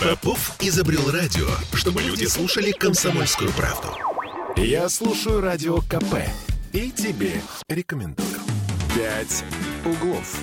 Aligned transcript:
Попов 0.00 0.56
изобрел 0.60 1.10
радио, 1.10 1.46
чтобы 1.74 2.00
люди 2.00 2.24
слушали 2.24 2.70
комсомольскую 2.70 3.52
правду. 3.52 3.88
Я 4.56 4.88
слушаю 4.88 5.42
радио 5.42 5.82
КП 5.82 6.26
и 6.72 6.90
тебе 6.90 7.42
рекомендую. 7.68 8.40
«Пять 8.94 9.44
углов». 9.84 10.38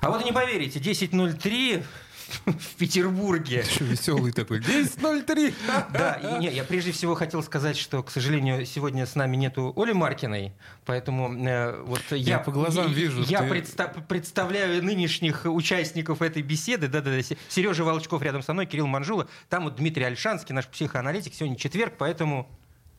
А 0.00 0.08
вот 0.08 0.24
не 0.24 0.30
поверите, 0.30 0.78
10.03 0.78 1.82
в 2.44 2.74
Петербурге. 2.76 3.62
Что 3.62 3.84
веселый 3.84 4.32
такой. 4.32 4.60
10.03. 4.60 5.54
Да, 5.92 6.12
и, 6.14 6.38
не, 6.40 6.48
я 6.50 6.64
прежде 6.64 6.92
всего 6.92 7.14
хотел 7.14 7.42
сказать, 7.42 7.76
что, 7.76 8.02
к 8.02 8.10
сожалению, 8.10 8.66
сегодня 8.66 9.06
с 9.06 9.14
нами 9.14 9.36
нету 9.36 9.72
Оли 9.76 9.92
Маркиной, 9.92 10.52
поэтому 10.84 11.32
э, 11.46 11.82
вот 11.82 12.02
я, 12.10 12.16
Я 12.16 12.38
по 12.38 12.50
глазам 12.50 12.92
вижу, 12.92 13.22
Я 13.22 13.40
ты- 13.40 13.46
предста- 13.48 14.06
представляю 14.06 14.82
нынешних 14.84 15.42
участников 15.44 16.22
этой 16.22 16.42
беседы. 16.42 16.88
Да-да-да. 16.88 17.22
Сережа 17.48 17.84
Волчков 17.84 18.22
рядом 18.22 18.42
со 18.42 18.52
мной, 18.52 18.66
Кирилл 18.66 18.86
Манжула. 18.86 19.28
Там 19.48 19.64
вот 19.64 19.76
Дмитрий 19.76 20.04
Альшанский, 20.04 20.54
наш 20.54 20.66
психоаналитик. 20.66 21.34
Сегодня 21.34 21.56
четверг, 21.56 21.94
поэтому... 21.98 22.48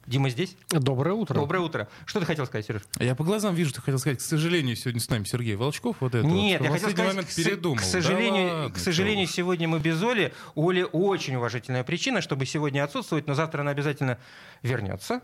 Дима 0.09 0.29
здесь? 0.31 0.57
Доброе 0.71 1.13
утро. 1.13 1.35
Доброе 1.35 1.59
утро. 1.59 1.87
Что 2.07 2.19
ты 2.19 2.25
хотел 2.25 2.47
сказать, 2.47 2.65
Сереж? 2.65 2.81
Я 2.99 3.13
по 3.13 3.23
глазам 3.23 3.53
вижу, 3.53 3.71
ты 3.71 3.79
хотел 3.79 3.99
сказать, 3.99 4.17
к 4.17 4.21
сожалению, 4.21 4.75
сегодня 4.75 4.99
с 4.99 5.07
нами 5.07 5.23
Сергей 5.23 5.55
Волчков. 5.55 5.97
Вот 5.99 6.15
это 6.15 6.25
Нет, 6.25 6.61
вот. 6.61 6.65
я 6.65 6.71
хотел 6.71 6.89
сказать, 6.89 7.13
момент 7.13 7.35
передумал. 7.35 7.77
к 7.77 7.81
Да 7.81 7.85
сожалению, 7.85 8.53
ладно, 8.53 8.73
к 8.73 8.77
сожалению 8.79 9.27
сегодня 9.27 9.67
мы 9.67 9.79
без 9.79 10.01
Оли. 10.01 10.33
У 10.55 10.67
Оли 10.67 10.81
очень 10.81 11.35
уважительная 11.35 11.83
причина, 11.83 12.21
чтобы 12.21 12.47
сегодня 12.47 12.83
отсутствовать, 12.83 13.27
но 13.27 13.35
завтра 13.35 13.61
она 13.61 13.69
обязательно 13.69 14.17
вернется. 14.63 15.21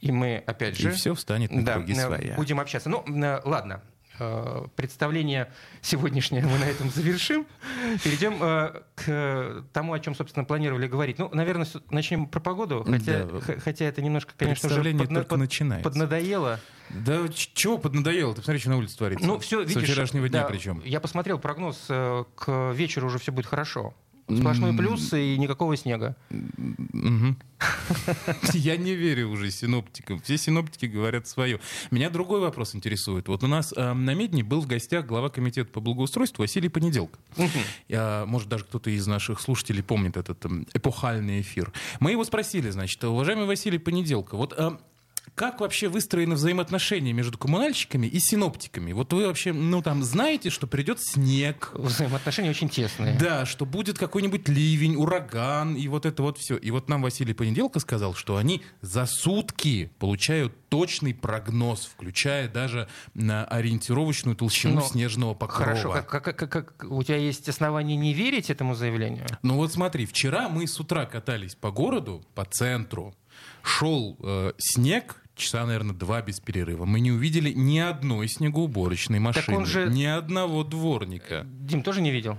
И 0.00 0.12
мы, 0.12 0.44
опять 0.46 0.78
же... 0.78 0.90
И 0.90 0.92
все 0.92 1.16
встанет 1.16 1.50
на 1.50 1.64
да, 1.64 1.74
круги 1.74 1.94
своя. 1.94 2.36
будем 2.36 2.60
общаться. 2.60 2.88
Ну, 2.88 3.04
ладно. 3.44 3.82
Э, 4.18 4.66
Представление 4.76 5.52
сегодняшнее 5.80 6.42
мы 6.44 6.58
на 6.58 6.64
этом 6.64 6.90
завершим. 6.90 7.46
Перейдем 8.04 8.38
э, 8.40 8.82
к 8.94 9.64
тому, 9.72 9.92
о 9.92 10.00
чем, 10.00 10.14
собственно, 10.14 10.44
планировали 10.44 10.86
говорить. 10.86 11.18
Ну, 11.18 11.30
наверное, 11.32 11.66
начнем 11.90 12.26
про 12.26 12.40
погоду, 12.40 12.84
хотя, 12.88 13.24
Да. 13.24 13.40
хотя 13.60 13.84
это 13.84 14.02
немножко, 14.02 14.32
конечно, 14.36 14.68
уже 14.68 14.80
подна- 14.92 15.14
только 15.20 15.36
начинается. 15.36 15.88
поднадоело. 15.88 16.60
Да 16.90 17.28
чего 17.28 17.78
поднадоело? 17.78 18.32
Ты 18.34 18.40
посмотри, 18.40 18.60
что 18.60 18.70
на 18.70 18.76
улице 18.78 18.96
творится. 18.96 19.26
Ну, 19.26 19.38
все, 19.38 19.62
видишь. 19.62 19.82
вчерашнего 19.82 20.28
дня 20.28 20.42
да, 20.42 20.48
причем. 20.48 20.82
Я 20.84 21.00
посмотрел 21.00 21.38
прогноз, 21.38 21.86
э, 21.88 22.24
к 22.34 22.72
вечеру 22.72 23.08
уже 23.08 23.18
все 23.18 23.30
будет 23.32 23.46
хорошо. 23.46 23.94
Сплошной 24.28 24.76
плюс 24.76 25.12
и 25.12 25.36
никакого 25.38 25.76
снега. 25.76 26.16
Я 28.52 28.76
не 28.76 28.94
верю 28.94 29.30
уже 29.30 29.50
синоптикам. 29.50 30.20
Все 30.20 30.36
синоптики 30.36 30.86
говорят 30.86 31.26
свое. 31.26 31.60
Меня 31.90 32.10
другой 32.10 32.40
вопрос 32.40 32.74
интересует. 32.74 33.28
Вот 33.28 33.42
у 33.42 33.46
нас 33.46 33.72
э, 33.76 33.92
на 33.92 34.14
Медне 34.14 34.44
был 34.44 34.60
в 34.60 34.66
гостях 34.66 35.06
глава 35.06 35.28
комитета 35.28 35.70
по 35.70 35.80
благоустройству 35.80 36.42
Василий 36.42 36.68
Понеделко. 36.68 37.18
Я, 37.88 38.24
может, 38.26 38.48
даже 38.48 38.64
кто-то 38.64 38.90
из 38.90 39.06
наших 39.06 39.40
слушателей 39.40 39.82
помнит 39.82 40.16
этот 40.16 40.44
эм, 40.44 40.66
эпохальный 40.74 41.40
эфир. 41.40 41.72
Мы 42.00 42.12
его 42.12 42.24
спросили, 42.24 42.70
значит, 42.70 43.02
уважаемый 43.02 43.46
Василий 43.46 43.78
Понеделко, 43.78 44.36
вот 44.36 44.54
э, 44.56 44.76
как 45.34 45.60
вообще 45.60 45.88
выстроены 45.88 46.34
взаимоотношения 46.34 47.12
между 47.12 47.38
коммунальщиками 47.38 48.06
и 48.06 48.18
синоптиками? 48.18 48.92
Вот 48.92 49.12
вы 49.12 49.26
вообще, 49.26 49.52
ну 49.52 49.82
там, 49.82 50.02
знаете, 50.02 50.50
что 50.50 50.66
придет 50.66 50.98
снег, 51.00 51.70
Взаимоотношения 51.74 52.50
очень 52.50 52.68
тесные. 52.68 53.16
да, 53.18 53.46
что 53.46 53.64
будет 53.66 53.98
какой-нибудь 53.98 54.48
ливень, 54.48 54.96
ураган, 54.96 55.74
и 55.74 55.88
вот 55.88 56.06
это 56.06 56.22
вот 56.22 56.38
все. 56.38 56.56
И 56.56 56.70
вот 56.70 56.88
нам 56.88 57.02
Василий 57.02 57.34
Понеделко 57.34 57.80
сказал, 57.80 58.14
что 58.14 58.36
они 58.36 58.62
за 58.80 59.06
сутки 59.06 59.90
получают 59.98 60.52
точный 60.68 61.14
прогноз, 61.14 61.86
включая 61.92 62.48
даже 62.48 62.88
на 63.14 63.44
ориентировочную 63.44 64.36
толщину 64.36 64.76
Но 64.76 64.80
снежного 64.82 65.34
покрова. 65.34 65.64
Хорошо, 65.64 65.90
как, 65.92 66.08
как- 66.24 66.36
как- 66.36 66.50
как- 66.50 66.84
у 66.90 67.02
тебя 67.02 67.16
есть 67.16 67.48
основания 67.48 67.96
не 67.96 68.12
верить 68.14 68.50
этому 68.50 68.74
заявлению? 68.74 69.26
Ну 69.42 69.54
вот 69.56 69.72
смотри, 69.72 70.04
вчера 70.06 70.48
мы 70.48 70.66
с 70.66 70.78
утра 70.78 71.06
катались 71.06 71.54
по 71.54 71.70
городу, 71.70 72.22
по 72.34 72.44
центру, 72.44 73.14
шел 73.62 74.16
э, 74.22 74.52
снег, 74.58 75.22
часа, 75.34 75.64
наверное, 75.66 75.94
два 75.94 76.20
без 76.22 76.40
перерыва. 76.40 76.84
Мы 76.84 77.00
не 77.00 77.12
увидели 77.12 77.52
ни 77.52 77.78
одной 77.78 78.28
снегоуборочной 78.28 79.18
машины, 79.18 79.64
же- 79.66 79.88
ни 79.88 80.04
одного 80.04 80.64
дворника. 80.64 81.46
Дим, 81.46 81.82
тоже 81.82 82.00
не 82.00 82.10
видел? 82.10 82.38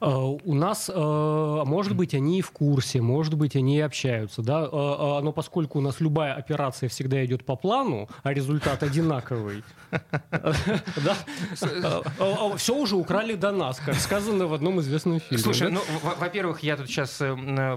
Э, 0.00 0.36
У 0.44 0.54
нас, 0.54 0.90
э, 0.92 1.62
может 1.64 1.96
быть, 1.96 2.14
они 2.14 2.38
и 2.38 2.42
в 2.42 2.50
курсе, 2.50 3.00
может 3.00 3.34
быть, 3.34 3.56
они 3.56 3.78
и 3.78 3.80
общаются, 3.80 4.42
да, 4.42 4.64
Э, 4.70 5.20
но 5.22 5.32
поскольку 5.32 5.78
у 5.78 5.82
нас 5.82 6.00
любая 6.00 6.34
операция 6.34 6.88
всегда 6.88 7.24
идет 7.24 7.44
по 7.44 7.56
плану, 7.56 8.08
а 8.22 8.32
результат 8.32 8.82
одинаковый, 8.82 9.62
все 12.56 12.74
уже 12.76 12.96
украли 12.96 13.34
до 13.34 13.52
нас, 13.52 13.78
как 13.80 13.94
сказано 13.96 14.46
в 14.46 14.54
одном 14.54 14.80
известном 14.80 15.20
фильме. 15.20 15.42
Слушай, 15.42 15.70
ну, 15.70 15.80
во- 16.02 16.14
во-первых, 16.14 16.60
я 16.62 16.76
тут 16.76 16.88
сейчас 16.88 17.22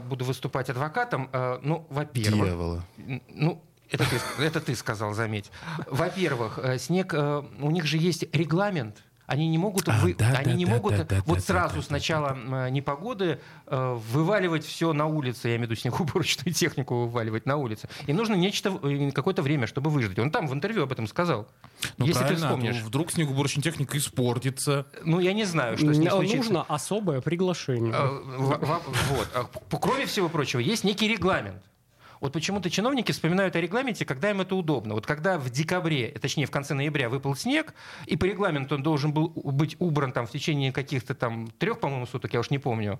буду 0.04 0.26
выступать 0.26 0.70
адвокатом. 0.70 1.30
Ну, 1.64 1.86
во-первых... 1.90 2.46
Дьявола. 2.48 2.84
Ну, 3.30 3.62
это 3.90 4.04
ты, 4.10 4.44
это 4.44 4.60
ты 4.62 4.76
сказал, 4.76 5.14
заметь. 5.14 5.52
Во-первых, 5.90 6.60
снег, 6.78 7.14
у 7.14 7.72
них 7.72 7.86
же 7.86 7.98
есть 7.98 8.26
регламент. 8.36 9.04
Они 9.30 9.48
не 9.48 9.60
могут, 9.60 9.88
А, 9.88 10.00
вы- 10.02 10.16
да, 10.16 10.30
они 10.38 10.46
да, 10.46 10.54
не 10.54 10.66
да, 10.66 10.72
могут 10.72 10.98
да, 10.98 11.04
да, 11.04 11.22
вот 11.28 11.36
да, 11.38 11.42
сразу 11.44 11.76
да, 11.76 11.82
с 11.84 11.90
начала 11.92 12.36
э, 12.36 12.70
непогоды 12.72 13.40
э, 13.68 14.00
вываливать 14.12 14.66
все 14.66 14.92
на 14.92 15.06
улице, 15.06 15.50
я 15.50 15.56
имею 15.58 15.68
в 15.68 15.72
виду 15.72 15.80
снегоуборочную 15.82 16.52
технику 16.54 17.06
вываливать 17.06 17.46
на 17.46 17.56
улице. 17.58 17.88
Им 18.08 18.16
нужно 18.18 18.34
нечто, 18.34 18.70
э, 18.82 19.12
какое-то 19.12 19.44
время, 19.44 19.68
чтобы 19.68 19.92
выждать. 19.92 20.18
Он 20.18 20.32
там 20.32 20.48
в 20.48 20.54
интервью 20.54 20.82
об 20.82 20.92
этом 20.92 21.06
сказал. 21.06 21.48
Ну, 21.98 22.06
Если 22.08 22.24
ты 22.26 22.34
а 22.34 22.38
вспомнишь. 22.38 22.78
вдруг 22.78 23.12
снегоуборочная 23.12 23.62
техника 23.64 23.98
испортится. 24.00 24.88
Ну, 25.04 25.20
я 25.20 25.34
не 25.34 25.46
знаю, 25.46 25.78
что 25.78 25.94
с 25.94 25.98
ним 25.98 26.08
Н- 26.08 26.12
случится. 26.12 26.38
Нужно 26.38 26.62
особое 26.64 27.22
приглашение. 27.22 27.94
Э, 27.94 28.08
во- 28.38 28.58
во- 28.58 28.82
Вот. 29.12 29.28
А 29.36 29.78
Кроме 29.78 30.08
всего 30.08 30.28
прочего, 30.30 30.60
есть 30.60 30.84
некий 30.84 31.08
регламент. 31.08 31.62
Вот 32.20 32.34
почему-то 32.34 32.70
чиновники 32.70 33.12
вспоминают 33.12 33.56
о 33.56 33.62
регламенте, 33.62 34.06
когда 34.06 34.30
им 34.30 34.42
это 34.42 34.56
удобно. 34.56 34.94
Вот 34.94 35.06
когда 35.06 35.38
в 35.38 35.50
декабре, 35.50 36.08
э, 36.10 36.20
точнее 36.20 36.46
в 36.46 36.52
конце 36.52 36.74
ноября 36.74 37.10
выпал 37.10 37.36
снег, 37.36 37.74
и 38.06 38.18
по 38.18 38.26
регламенту 38.26 38.76
он 38.76 38.84
должен 38.84 39.12
был 39.12 39.30
быть 39.30 39.76
убран 39.80 40.12
там 40.12 40.28
в 40.28 40.32
течение 40.32 40.72
каких-то 40.72 41.16
там 41.16 41.50
трех, 41.58 41.80
по-моему, 41.80 42.06
суток, 42.06 42.34
я 42.34 42.40
уж 42.40 42.50
не 42.50 42.60
помню. 42.60 43.00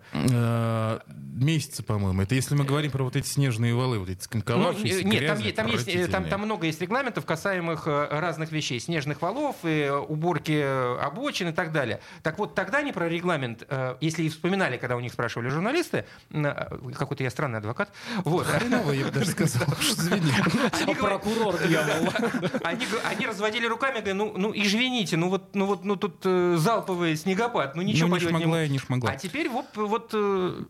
Э, 1.40 1.44
Месяца, 1.44 1.84
по-моему. 1.84 2.22
Это 2.22 2.36
если 2.36 2.56
мы 2.56 2.66
говорим 2.66 2.92
про 2.92 3.04
вот 3.04 3.16
эти 3.16 3.28
снежные 3.28 3.74
валы, 3.74 4.00
вот 4.00 4.10
эти 4.10 4.18
Ну, 4.20 4.24
сконковавшиеся, 4.24 5.00
э, 5.00 5.04
нет, 5.04 5.28
там, 5.28 5.38
грязные, 5.38 5.54
там, 5.54 5.68
есть, 5.68 5.88
э, 5.88 6.08
там, 6.08 6.26
там 6.26 6.42
много 6.42 6.66
есть 6.66 6.82
регламентов, 6.82 7.26
касаемых 7.26 7.88
э, 7.88 8.08
разных 8.12 8.52
вещей. 8.52 8.80
Снежных 8.80 9.22
валов, 9.22 9.56
и 9.64 9.68
э, 9.82 9.96
уборки 9.98 10.52
э, 10.52 10.98
обочин 11.00 11.50
и 11.50 11.52
так 11.52 11.72
далее. 11.72 12.02
Так 12.24 12.38
вот, 12.40 12.56
тогда 12.56 12.80
они 12.80 12.92
про 12.92 13.08
регламент, 13.08 13.64
э, 13.70 13.96
если 14.02 14.24
и 14.24 14.30
вспоминали, 14.30 14.78
когда 14.78 14.96
у 14.96 15.00
них 15.00 15.14
спрашивали 15.14 15.50
журналисты, 15.50 16.06
э, 16.32 16.78
какой-то 16.98 17.24
я 17.24 17.30
странный 17.30 17.60
адвокат, 17.60 17.92
вот, 18.26 18.46
Хреново, 18.46 18.92
я 18.92 19.06
бы 19.06 19.12
даже 19.12 19.32
сказал. 19.32 19.68
Извини. 19.82 20.32
они 20.82 20.94
говорят- 20.94 21.22
Прокурор 21.24 21.58
дьявол. 21.68 22.10
Они, 22.64 23.26
разводили 23.26 23.66
руками, 23.66 24.00
говорят, 24.00 24.16
ну, 24.16 24.34
ну 24.38 24.52
извините, 24.56 25.18
ну 25.18 25.30
вот, 25.30 25.56
ну 25.56 25.66
вот, 25.66 25.84
ну 25.86 25.96
тут 25.96 26.22
э, 26.26 26.56
залповый 26.58 27.16
снегопад, 27.16 27.76
ну 27.76 27.82
ничего 27.82 28.08
Ну, 28.08 28.16
не 28.18 28.26
поделать 28.26 28.70
не 28.70 28.80
шмогла. 28.80 29.12
А 29.12 29.16
теперь 29.16 29.50
вот, 29.50 29.66
вот 29.76 30.12
э, 30.14 30.18
э, 30.18 30.64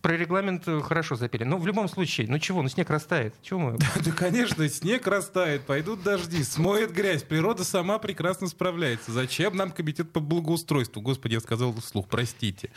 про 0.00 0.16
регламент 0.16 0.66
э, 0.66 0.80
хорошо 0.80 1.16
запели. 1.16 1.44
Ну 1.44 1.58
в 1.58 1.66
любом 1.66 1.88
случае, 1.88 2.26
ну 2.28 2.38
чего, 2.38 2.62
ну 2.62 2.68
снег 2.68 2.90
растает, 2.90 3.34
чего 3.42 3.60
мы? 3.60 3.78
Да, 4.04 4.12
конечно, 4.12 4.68
снег 4.68 5.06
растает, 5.06 5.62
пойдут 5.62 6.02
дожди, 6.02 6.42
смоет 6.44 6.92
грязь. 6.92 7.22
Природа 7.22 7.64
сама 7.64 7.98
прекрасно 7.98 8.48
справляется. 8.48 9.12
Зачем 9.12 9.56
нам 9.56 9.70
комитет 9.72 10.12
по 10.12 10.20
благоустройству? 10.20 11.02
Господи, 11.02 11.34
я 11.34 11.40
сказал 11.40 11.72
вслух, 11.74 12.08
простите. 12.08 12.70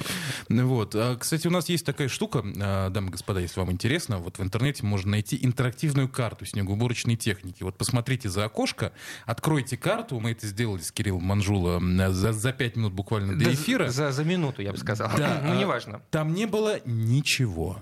Вот. 0.50 0.96
А, 0.96 1.16
Кстати, 1.18 1.48
у 1.48 1.52
нас 1.52 1.70
есть 1.70 1.86
такая 1.86 2.08
штука, 2.08 2.44
а, 2.62 2.90
дамы 2.90 3.10
и 3.10 3.12
господа, 3.12 3.40
если 3.40 3.60
вам 3.60 3.72
интересно, 3.72 4.18
вот 4.18 4.38
в 4.38 4.44
интернете 4.44 4.86
можно 4.86 5.12
найти 5.12 5.40
интерактивную 5.42 6.10
карту 6.10 6.46
снегоуборочной 6.46 7.16
техники. 7.16 7.64
Вот 7.64 7.78
посмотрите 7.78 8.30
за 8.30 8.46
окошко, 8.46 8.92
откройте 9.26 9.78
карту, 9.78 10.20
мы 10.20 10.32
это 10.32 10.48
сделали 10.48 10.82
с 10.82 10.92
Кириллом 10.92 11.24
Манжула 11.24 11.78
м, 11.78 12.14
за, 12.14 12.34
за 12.34 12.52
пять 12.52 12.76
минут 12.76 12.94
буквально 12.94 13.38
до 13.38 13.46
Да, 13.46 13.54
эфира. 13.54 13.90
За, 13.90 14.12
за 14.12 14.24
минуту, 14.24 14.62
я 14.62 14.72
бы 14.72 14.78
сказал. 14.78 15.10
Да, 15.18 15.42
ну 15.44 15.54
а, 15.54 15.56
неважно. 15.56 16.02
Там 16.12 16.34
не 16.34 16.46
было 16.46 16.73
ничего. 16.86 17.82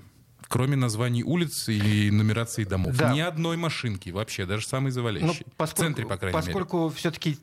Кроме 0.51 0.75
названий 0.75 1.23
улиц 1.23 1.69
и 1.69 2.11
нумерации 2.11 2.65
домов. 2.65 2.97
Да. 2.97 3.13
Ни 3.13 3.21
одной 3.21 3.55
машинки 3.55 4.09
вообще, 4.09 4.45
даже 4.45 4.67
самой 4.67 4.89
Ну, 4.89 4.95
завалящей. 4.95 5.45
в 5.57 5.67
центре, 5.73 6.05
по 6.05 6.17
крайней 6.17 6.37
мере. 6.37 6.45
поскольку 6.45 6.89
все-таки 6.89 7.37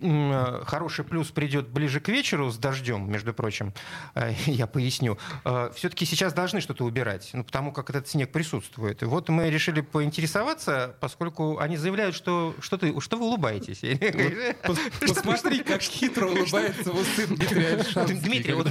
хороший 0.66 1.06
плюс 1.06 1.28
придет 1.28 1.68
ближе 1.68 2.00
к 2.00 2.08
вечеру 2.08 2.50
с 2.50 2.58
дождем, 2.58 3.10
между 3.10 3.32
прочим, 3.32 3.72
э, 4.14 4.34
я 4.46 4.66
поясню, 4.66 5.16
все-таки 5.74 6.04
сейчас 6.04 6.34
должны 6.34 6.60
что-то 6.60 6.84
убирать, 6.84 7.30
ну, 7.32 7.44
потому 7.44 7.72
как 7.72 7.88
этот 7.88 8.08
снег 8.08 8.30
присутствует. 8.30 9.02
И 9.02 9.06
вот 9.06 9.30
мы 9.30 9.48
решили 9.48 9.80
поинтересоваться, 9.80 10.94
поскольку 11.00 11.58
они 11.58 11.78
заявляют, 11.78 12.14
что, 12.14 12.54
что, 12.60 12.76
ты, 12.76 13.00
что 13.00 13.16
вы 13.16 13.24
улыбаетесь. 13.24 13.82
Пос- 14.62 14.78
Посмотри, 15.00 15.60
как 15.60 15.80
хитро 15.80 16.26
улыбается 16.26 16.92
вот 16.92 17.06
сын 17.16 17.32
Альшанский, 17.40 18.18
Дмитрий, 18.20 18.52
вот 18.52 18.66
у 18.66 18.70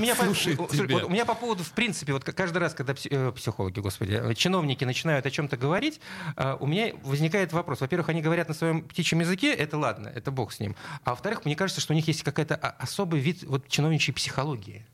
меня, 1.09 1.25
по, 1.25 1.33
поводу, 1.33 1.63
в 1.63 1.71
принципе, 1.71 2.13
вот 2.13 2.23
каждый 2.23 2.59
раз, 2.59 2.73
когда 2.73 2.93
пси- 2.93 3.09
э, 3.09 3.31
психологи, 3.31 3.79
господи, 3.79 4.13
э, 4.13 4.26
чиновники 4.35 4.83
начинают 4.83 5.25
о 5.25 5.31
чем-то 5.31 5.57
говорить, 5.57 5.99
э, 6.35 6.57
у 6.59 6.67
меня 6.67 6.93
возникает 7.03 7.53
вопрос. 7.53 7.81
Во-первых, 7.81 8.09
они 8.09 8.21
говорят 8.21 8.47
на 8.47 8.53
своем 8.53 8.81
птичьем 8.81 9.19
языке, 9.19 9.53
это 9.53 9.77
ладно, 9.77 10.11
это 10.13 10.31
бог 10.31 10.51
с 10.51 10.59
ним. 10.59 10.75
А 11.03 11.11
во-вторых, 11.11 11.45
мне 11.45 11.55
кажется, 11.55 11.81
что 11.81 11.93
у 11.93 11.95
них 11.95 12.07
есть 12.07 12.23
какая-то 12.23 12.55
особый 12.55 13.19
вид 13.19 13.43
вот, 13.43 13.67
чиновничьей 13.67 14.13
психологии 14.13 14.85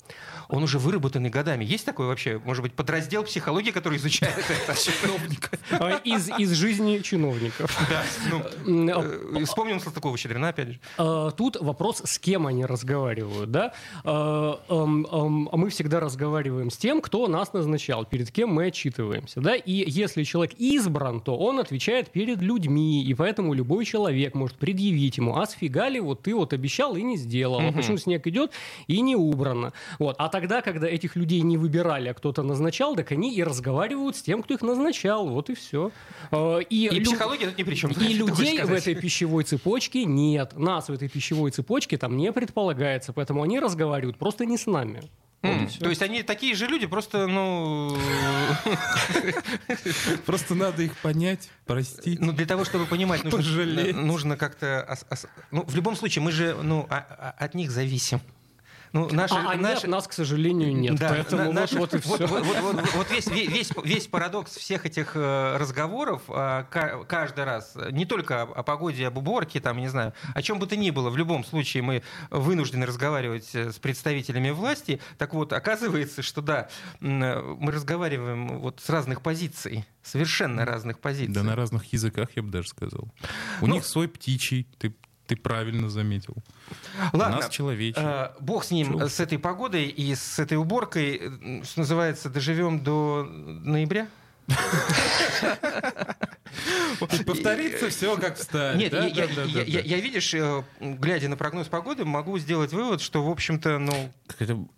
он 0.50 0.64
уже 0.64 0.80
выработанный 0.80 1.30
годами. 1.30 1.66
Есть 1.66 1.86
такой 1.86 2.08
вообще, 2.08 2.40
может 2.44 2.62
быть, 2.62 2.74
подраздел 2.74 3.24
психологии, 3.24 3.72
который 3.72 3.98
изучает 3.98 4.38
это? 4.68 4.80
Чиновник. 4.80 5.52
А, 5.72 6.00
из, 6.04 6.30
из 6.30 6.52
жизни 6.52 7.00
чиновников. 7.00 7.76
Да. 7.90 8.04
Ну, 8.66 9.40
э, 9.40 9.46
вспомним 9.46 9.80
Салтыкова-Щедрина, 9.80 10.50
опять 10.50 10.70
же. 10.70 10.80
А, 10.98 11.32
тут 11.32 11.58
вопрос, 11.60 12.02
с 12.06 12.20
кем 12.20 12.48
они 12.48 12.66
разговаривают. 12.66 13.52
Да? 13.52 13.74
А, 14.04 14.60
мы 14.70 15.70
всегда 15.70 16.00
разговариваем 16.00 16.70
с 16.70 16.78
тем, 16.78 17.02
кто 17.02 17.28
нас 17.28 17.54
назначал, 17.54 18.06
перед 18.06 18.32
кем 18.32 18.50
мы 18.50 18.68
отчитываемся. 19.24 19.42
Да? 19.42 19.56
И 19.56 19.90
если 19.90 20.24
человек 20.24 20.54
избран, 20.58 21.22
то 21.22 21.38
он 21.38 21.60
отвечает 21.60 22.10
перед 22.10 22.42
людьми, 22.42 23.04
и 23.04 23.14
поэтому 23.14 23.54
любой 23.54 23.86
человек 23.86 24.36
может 24.36 24.58
предъявить 24.58 25.18
ему, 25.18 25.38
а 25.38 25.46
сфига 25.46 25.90
ли 25.90 26.00
вот 26.00 26.22
ты 26.22 26.36
вот 26.36 26.54
обещал 26.54 26.96
и 26.96 27.02
не 27.02 27.18
сделал, 27.18 27.60
а 27.60 27.72
почему 27.72 27.98
снег 27.98 28.28
идет 28.28 28.52
и 28.88 29.02
не 29.02 29.16
убрано. 29.16 29.74
Вот. 30.00 30.16
А 30.20 30.30
тогда, 30.30 30.62
когда 30.62 30.88
этих 30.88 31.16
людей 31.16 31.42
не 31.42 31.58
выбирали, 31.58 32.10
а 32.10 32.14
кто-то 32.14 32.44
назначал, 32.44 32.96
так 32.96 33.12
они 33.12 33.34
и 33.34 33.44
разговаривают 33.44 34.16
с 34.16 34.22
тем, 34.22 34.44
кто 34.44 34.54
их 34.54 34.62
назначал. 34.62 35.28
Вот 35.28 35.50
и 35.50 35.56
все. 35.56 35.92
А, 36.32 36.60
и, 36.60 36.88
и 36.88 37.00
лю... 37.00 37.06
психология 37.06 37.48
тут 37.48 37.58
ни 37.58 37.64
при 37.64 37.76
чем. 37.76 37.92
И 37.92 38.14
людей 38.14 38.62
в 38.62 38.72
этой 38.72 38.96
пищевой 38.96 39.44
цепочке 39.44 40.06
нет. 40.06 40.58
Нас 40.58 40.90
в 40.90 40.94
этой 40.94 41.10
пищевой 41.10 41.52
цепочке 41.52 41.98
там 41.98 42.18
не 42.18 42.32
предполагается. 42.32 43.14
Поэтому 43.14 43.44
они 43.44 43.60
разговаривают 43.60 44.18
просто 44.18 44.46
не 44.46 44.58
с 44.58 44.66
нами. 44.66 45.04
Mm. 45.44 45.78
То 45.80 45.90
есть 45.90 46.02
они 46.02 46.24
такие 46.24 46.56
же 46.56 46.68
люди, 46.68 46.88
просто, 46.88 47.28
ну... 47.28 47.98
Просто 50.26 50.56
надо 50.56 50.84
их 50.84 50.96
понять, 50.98 51.50
простить. 51.66 52.22
Ну, 52.22 52.32
для 52.32 52.46
того, 52.46 52.64
чтобы 52.64 52.86
понимать, 52.86 53.26
нужно, 53.26 53.66
нужно 53.94 54.38
как-то... 54.38 54.98
Ну, 55.52 55.66
в 55.66 55.76
любом 55.76 55.98
случае, 55.98 56.24
мы 56.24 56.32
же 56.32 56.56
ну, 56.62 56.88
а, 56.90 57.34
а, 57.38 57.44
от 57.44 57.56
них 57.56 57.72
зависим. 57.72 58.22
Ну, 58.94 59.10
наши, 59.12 59.34
а, 59.34 59.54
а 59.54 59.56
наши... 59.56 59.82
нет, 59.82 59.88
нас, 59.88 60.08
к 60.08 60.14
сожалению, 60.14 60.76
нет. 60.76 60.96
Да, 60.96 61.10
поэтому 61.10 61.46
на, 61.46 61.62
наши, 61.62 61.78
вот, 61.80 61.94
вот 61.94 62.00
и 62.00 62.04
все. 62.04 62.28
Вот, 62.28 62.46
вот, 62.46 62.62
вот, 62.62 62.94
вот 62.94 63.12
весь, 63.12 63.26
весь, 63.28 63.72
весь 63.84 64.06
парадокс 64.06 64.56
всех 64.56 64.86
этих 64.86 65.16
э, 65.16 65.58
разговоров 65.58 66.22
э, 66.28 66.64
каждый 67.08 67.44
раз, 67.44 67.76
не 67.90 68.06
только 68.06 68.44
о, 68.44 68.46
о 68.46 68.62
погоде, 68.62 69.08
об 69.08 69.18
уборке, 69.18 69.60
там, 69.60 69.78
не 69.78 69.88
знаю, 69.88 70.14
о 70.36 70.44
чем 70.44 70.60
бы 70.60 70.68
то 70.68 70.76
ни 70.76 70.92
было, 70.92 71.10
в 71.10 71.18
любом 71.18 71.44
случае 71.44 71.82
мы 71.82 72.04
вынуждены 72.30 72.86
разговаривать 72.86 73.50
э, 73.56 73.72
с 73.72 73.80
представителями 73.80 74.52
власти. 74.52 75.02
Так 75.18 75.34
вот, 75.34 75.54
оказывается, 75.54 76.22
что 76.22 76.44
да, 76.44 76.70
мы 77.00 77.72
разговариваем 77.72 78.60
вот 78.60 78.80
с 78.80 78.90
разных 78.90 79.24
позиций 79.24 79.86
совершенно 80.04 80.66
разных 80.66 81.00
позиций. 81.00 81.34
Да, 81.34 81.42
на 81.42 81.56
разных 81.56 81.92
языках, 81.94 82.30
я 82.36 82.44
бы 82.44 82.52
даже 82.52 82.68
сказал. 82.68 83.08
У 83.62 83.68
ну, 83.68 83.76
них 83.76 83.86
свой 83.86 84.08
птичий, 84.08 84.68
ты 84.78 84.94
ты 85.28 85.36
правильно 85.36 85.90
заметил. 85.90 86.36
Ладно, 87.14 87.38
У 87.38 87.42
нас 87.42 87.50
человечек. 87.50 88.04
Э, 88.04 88.32
бог 88.40 88.64
с 88.64 88.72
ним, 88.72 88.88
Чего? 88.88 89.08
с 89.08 89.20
этой 89.20 89.38
погодой 89.40 89.86
и 89.86 90.16
с 90.16 90.40
этой 90.40 90.58
уборкой. 90.58 91.20
Что 91.64 91.80
называется, 91.82 92.30
доживем 92.30 92.84
до 92.84 93.26
ноября? 93.30 94.08
Повторится 97.26 97.90
все 97.90 98.18
как 98.18 98.38
в 98.38 98.76
Нет, 98.76 98.94
я, 98.94 99.98
видишь, 99.98 100.34
э, 100.34 100.64
глядя 100.80 101.30
на 101.30 101.38
прогноз 101.38 101.68
погоды, 101.68 102.06
могу 102.06 102.38
сделать 102.40 102.74
вывод, 102.74 103.02
что, 103.02 103.24
в 103.24 103.30
общем-то, 103.30 103.80
ну... 103.80 104.12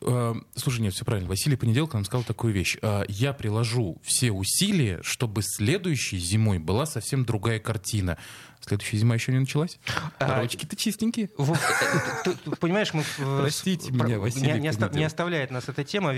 Э, 0.01 0.33
слушай, 0.55 0.81
нет, 0.81 0.93
все 0.93 1.05
правильно. 1.05 1.29
Василий 1.29 1.55
Понеделко 1.55 1.95
нам 1.97 2.05
сказал 2.05 2.23
такую 2.23 2.53
вещь. 2.53 2.77
Э, 2.81 3.03
я 3.07 3.33
приложу 3.33 3.97
все 4.03 4.31
усилия, 4.31 4.99
чтобы 5.03 5.41
следующей 5.43 6.17
зимой 6.17 6.59
была 6.59 6.85
совсем 6.85 7.25
другая 7.25 7.59
картина. 7.59 8.17
Следующая 8.61 8.97
зима 8.97 9.13
еще 9.13 9.31
не 9.31 9.39
началась. 9.39 9.79
А, 10.17 10.41
Ручки-то 10.41 10.75
чистенькие. 10.75 11.29
Вот, 11.37 11.59
понимаешь, 12.59 12.93
мы... 12.95 13.03
Простите 13.41 13.91
меня, 13.91 14.17
Василий 14.17 14.53
не, 14.53 14.69
не, 14.69 14.97
не 14.97 15.03
оставляет 15.03 15.51
нас 15.51 15.69
эта 15.69 15.83
тема. 15.83 16.13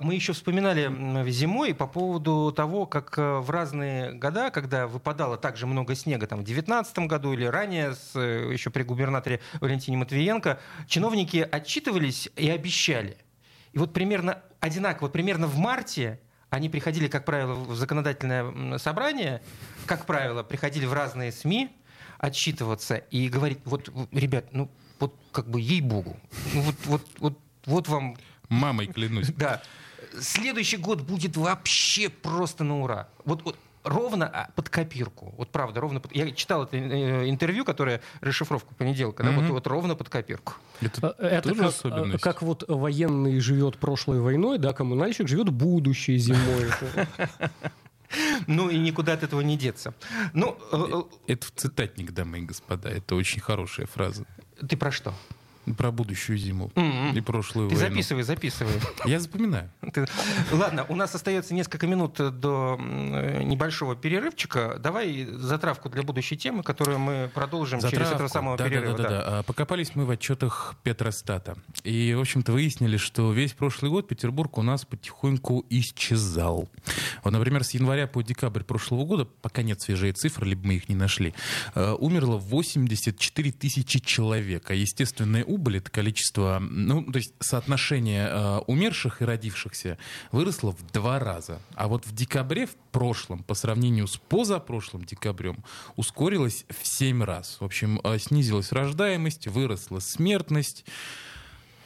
Мы 0.00 0.14
еще 0.14 0.32
вспоминали 0.32 1.30
зимой 1.30 1.74
по 1.74 1.86
поводу 1.86 2.52
того, 2.56 2.86
как 2.86 3.16
в 3.16 3.48
разные 3.48 4.12
года, 4.12 4.50
когда 4.50 4.88
выпадало 5.28 5.36
также 5.36 5.66
много 5.66 5.94
снега, 5.94 6.26
там, 6.26 6.40
в 6.40 6.44
2019 6.44 6.98
году 7.00 7.32
или 7.32 7.44
ранее, 7.44 7.94
с, 7.94 8.18
еще 8.18 8.70
при 8.70 8.82
губернаторе 8.82 9.40
Валентине 9.60 9.96
Матвиенко, 9.96 10.58
чиновники 10.86 11.46
отчитывались 11.50 12.28
и 12.36 12.48
обещали. 12.50 13.16
И 13.72 13.78
вот 13.78 13.92
примерно 13.92 14.42
одинаково, 14.60 15.08
примерно 15.08 15.46
в 15.46 15.56
марте 15.58 16.20
они 16.50 16.70
приходили, 16.70 17.08
как 17.08 17.24
правило, 17.24 17.54
в 17.54 17.76
законодательное 17.76 18.78
собрание, 18.78 19.42
как 19.86 20.06
правило, 20.06 20.42
приходили 20.42 20.86
в 20.86 20.92
разные 20.92 21.30
СМИ 21.30 21.70
отчитываться 22.18 22.96
и 22.96 23.28
говорить, 23.28 23.58
вот, 23.64 23.90
ребят, 24.12 24.46
ну, 24.52 24.70
вот 24.98 25.14
как 25.30 25.48
бы 25.48 25.60
ей-богу, 25.60 26.16
ну, 26.54 26.60
вот, 26.62 26.74
вот, 26.86 27.06
вот, 27.18 27.38
вот 27.66 27.88
вам... 27.88 28.16
Мамой 28.48 28.86
клянусь. 28.86 29.28
Да. 29.36 29.60
Следующий 30.18 30.78
год 30.78 31.02
будет 31.02 31.36
вообще 31.36 32.08
просто 32.08 32.64
на 32.64 32.80
ура. 32.80 33.08
Вот, 33.24 33.42
вот 33.42 33.58
ровно 33.84 34.26
а, 34.26 34.50
под 34.54 34.68
копирку. 34.68 35.34
Вот 35.36 35.50
правда, 35.50 35.80
ровно 35.80 36.00
под... 36.00 36.14
Я 36.14 36.30
читал 36.32 36.64
это 36.64 36.76
э, 36.76 37.28
интервью, 37.28 37.64
которое 37.64 38.00
расшифровку 38.20 38.74
понеделка, 38.74 39.22
mm-hmm. 39.22 39.34
да, 39.34 39.40
вот, 39.40 39.50
вот 39.50 39.66
ровно 39.66 39.94
под 39.94 40.08
копирку. 40.08 40.54
Это, 40.80 41.10
а, 41.18 41.26
это 41.26 41.48
тоже 41.48 41.60
как, 41.60 41.68
особенность. 41.68 42.22
как 42.22 42.42
вот 42.42 42.64
военный 42.68 43.40
живет 43.40 43.78
прошлой 43.78 44.20
войной, 44.20 44.58
да, 44.58 44.72
коммунальщик 44.72 45.28
живет 45.28 45.50
будущей 45.50 46.16
зимой. 46.18 46.70
Ну 48.46 48.70
и 48.70 48.78
никуда 48.78 49.12
от 49.12 49.22
этого 49.22 49.42
не 49.42 49.58
деться. 49.58 49.92
Ну, 50.32 50.56
э, 50.72 51.04
э, 51.26 51.32
это 51.32 51.46
цитатник, 51.54 52.12
дамы 52.12 52.38
и 52.38 52.42
господа. 52.42 52.88
Это 52.88 53.14
очень 53.14 53.42
хорошая 53.42 53.86
фраза. 53.86 54.24
Ты 54.66 54.78
про 54.78 54.90
что? 54.90 55.12
Про 55.76 55.90
будущую 55.90 56.38
зиму 56.38 56.70
mm-hmm. 56.74 57.16
и 57.16 57.20
прошлую 57.20 57.68
Ты 57.68 57.76
войну. 57.76 57.90
записывай, 57.90 58.22
записывай. 58.22 58.72
Я 59.04 59.20
запоминаю. 59.20 59.70
Ты... 59.92 60.06
Ладно, 60.52 60.86
у 60.88 60.96
нас 60.96 61.14
остается 61.14 61.54
несколько 61.54 61.86
минут 61.86 62.16
до 62.16 62.76
небольшого 62.78 63.96
перерывчика. 63.96 64.78
Давай 64.78 65.24
затравку 65.24 65.88
для 65.88 66.02
будущей 66.02 66.36
темы, 66.36 66.62
которую 66.62 66.98
мы 66.98 67.30
продолжим 67.34 67.80
затравку. 67.80 68.04
через 68.04 68.14
этого 68.14 68.28
самого 68.28 68.56
да, 68.56 68.64
перерыва. 68.64 68.96
Да, 68.96 69.02
да, 69.02 69.08
да, 69.08 69.30
да. 69.30 69.42
Покопались 69.42 69.94
мы 69.94 70.04
в 70.04 70.10
отчетах 70.10 70.74
Петростата. 70.82 71.56
И, 71.84 72.14
в 72.14 72.20
общем-то, 72.20 72.52
выяснили, 72.52 72.96
что 72.96 73.32
весь 73.32 73.52
прошлый 73.52 73.90
год 73.90 74.08
Петербург 74.08 74.58
у 74.58 74.62
нас 74.62 74.84
потихоньку 74.84 75.64
исчезал. 75.70 76.68
Вот, 77.24 77.30
например, 77.32 77.64
с 77.64 77.72
января 77.72 78.06
по 78.06 78.22
декабрь 78.22 78.62
прошлого 78.62 79.04
года, 79.04 79.24
пока 79.24 79.62
нет 79.62 79.80
свежие 79.80 80.12
цифры, 80.12 80.46
либо 80.46 80.66
мы 80.66 80.74
их 80.74 80.88
не 80.88 80.94
нашли, 80.94 81.34
э, 81.74 81.92
умерло 81.98 82.36
84 82.36 83.52
тысячи 83.52 83.98
человек. 84.00 84.70
А 84.70 84.74
естественная 84.74 85.44
убыль, 85.58 85.78
это 85.78 85.90
количество, 85.90 86.58
ну, 86.60 87.02
то 87.02 87.18
есть 87.18 87.34
соотношение 87.40 88.28
э, 88.28 88.58
умерших 88.68 89.20
и 89.22 89.24
родившихся 89.24 89.98
выросло 90.30 90.70
в 90.70 90.92
два 90.92 91.18
раза. 91.18 91.60
А 91.74 91.88
вот 91.88 92.06
в 92.06 92.14
декабре, 92.14 92.66
в 92.66 92.76
прошлом, 92.92 93.42
по 93.42 93.54
сравнению 93.54 94.06
с 94.06 94.16
позапрошлым 94.16 95.04
декабрем, 95.04 95.64
ускорилось 95.96 96.64
в 96.68 96.86
семь 96.86 97.24
раз. 97.24 97.56
В 97.60 97.64
общем, 97.64 98.00
э, 98.04 98.18
снизилась 98.18 98.70
рождаемость, 98.70 99.48
выросла 99.48 99.98
смертность. 99.98 100.84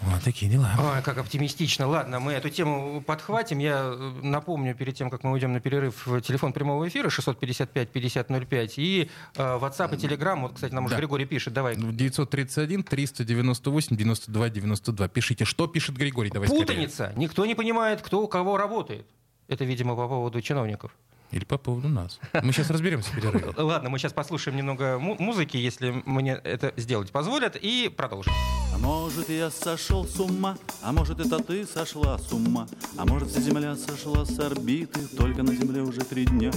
Вот 0.04 0.22
такие 0.22 0.50
дела. 0.50 0.70
Ой, 0.78 1.02
как 1.02 1.18
оптимистично. 1.18 1.86
Ладно, 1.86 2.18
мы 2.20 2.32
эту 2.32 2.50
тему 2.50 3.02
подхватим. 3.02 3.58
Я 3.58 3.92
э, 3.94 4.12
напомню 4.22 4.74
перед 4.74 4.96
тем, 4.96 5.10
как 5.10 5.22
мы 5.22 5.32
уйдем 5.32 5.52
на 5.52 5.60
перерыв, 5.60 6.04
телефон 6.22 6.52
прямого 6.52 6.88
эфира 6.88 7.08
655-5005 7.08 8.72
и 8.76 9.10
э, 9.36 9.40
WhatsApp 9.40 9.94
и 9.94 9.98
Telegram. 9.98 10.40
Вот, 10.40 10.54
кстати, 10.54 10.72
нам 10.72 10.86
уже 10.86 10.94
да. 10.94 11.00
Григорий 11.00 11.24
пишет. 11.24 11.52
Давай. 11.52 11.76
931 11.76 12.82
398 12.82 13.96
92 13.96 14.48
92. 14.50 15.08
Пишите, 15.08 15.44
что 15.44 15.66
пишет 15.66 15.96
Григорий. 15.96 16.30
Давай 16.30 16.48
Путаница. 16.48 16.94
Скорее. 16.94 17.18
Никто 17.18 17.46
не 17.46 17.54
понимает, 17.54 18.02
кто 18.02 18.22
у 18.22 18.28
кого 18.28 18.56
работает. 18.56 19.06
Это, 19.48 19.64
видимо, 19.64 19.94
по 19.94 20.08
поводу 20.08 20.40
чиновников. 20.40 20.92
Или 21.32 21.44
по 21.44 21.56
поводу 21.56 21.88
нас. 21.88 22.20
Мы 22.42 22.52
сейчас 22.52 22.68
разберемся 22.68 23.10
в 23.10 23.14
перерыве. 23.14 23.54
Ладно, 23.56 23.88
мы 23.88 23.98
сейчас 23.98 24.12
послушаем 24.12 24.56
немного 24.58 24.98
музыки, 24.98 25.56
если 25.56 26.02
мне 26.04 26.32
это 26.34 26.74
сделать 26.76 27.10
позволят, 27.10 27.56
и 27.56 27.88
продолжим. 27.88 28.32
А 28.74 28.78
может, 28.78 29.30
я 29.30 29.50
сошел 29.50 30.06
с 30.06 30.20
ума, 30.20 30.58
а 30.82 30.92
может, 30.92 31.20
это 31.20 31.42
ты 31.42 31.64
сошла 31.66 32.18
с 32.18 32.30
ума, 32.32 32.68
а 32.98 33.06
может, 33.06 33.30
вся 33.30 33.40
земля 33.40 33.76
сошла 33.76 34.26
с 34.26 34.38
орбиты, 34.38 35.00
только 35.16 35.42
на 35.42 35.54
земле 35.54 35.80
уже 35.80 36.02
три 36.02 36.26
дня. 36.26 36.52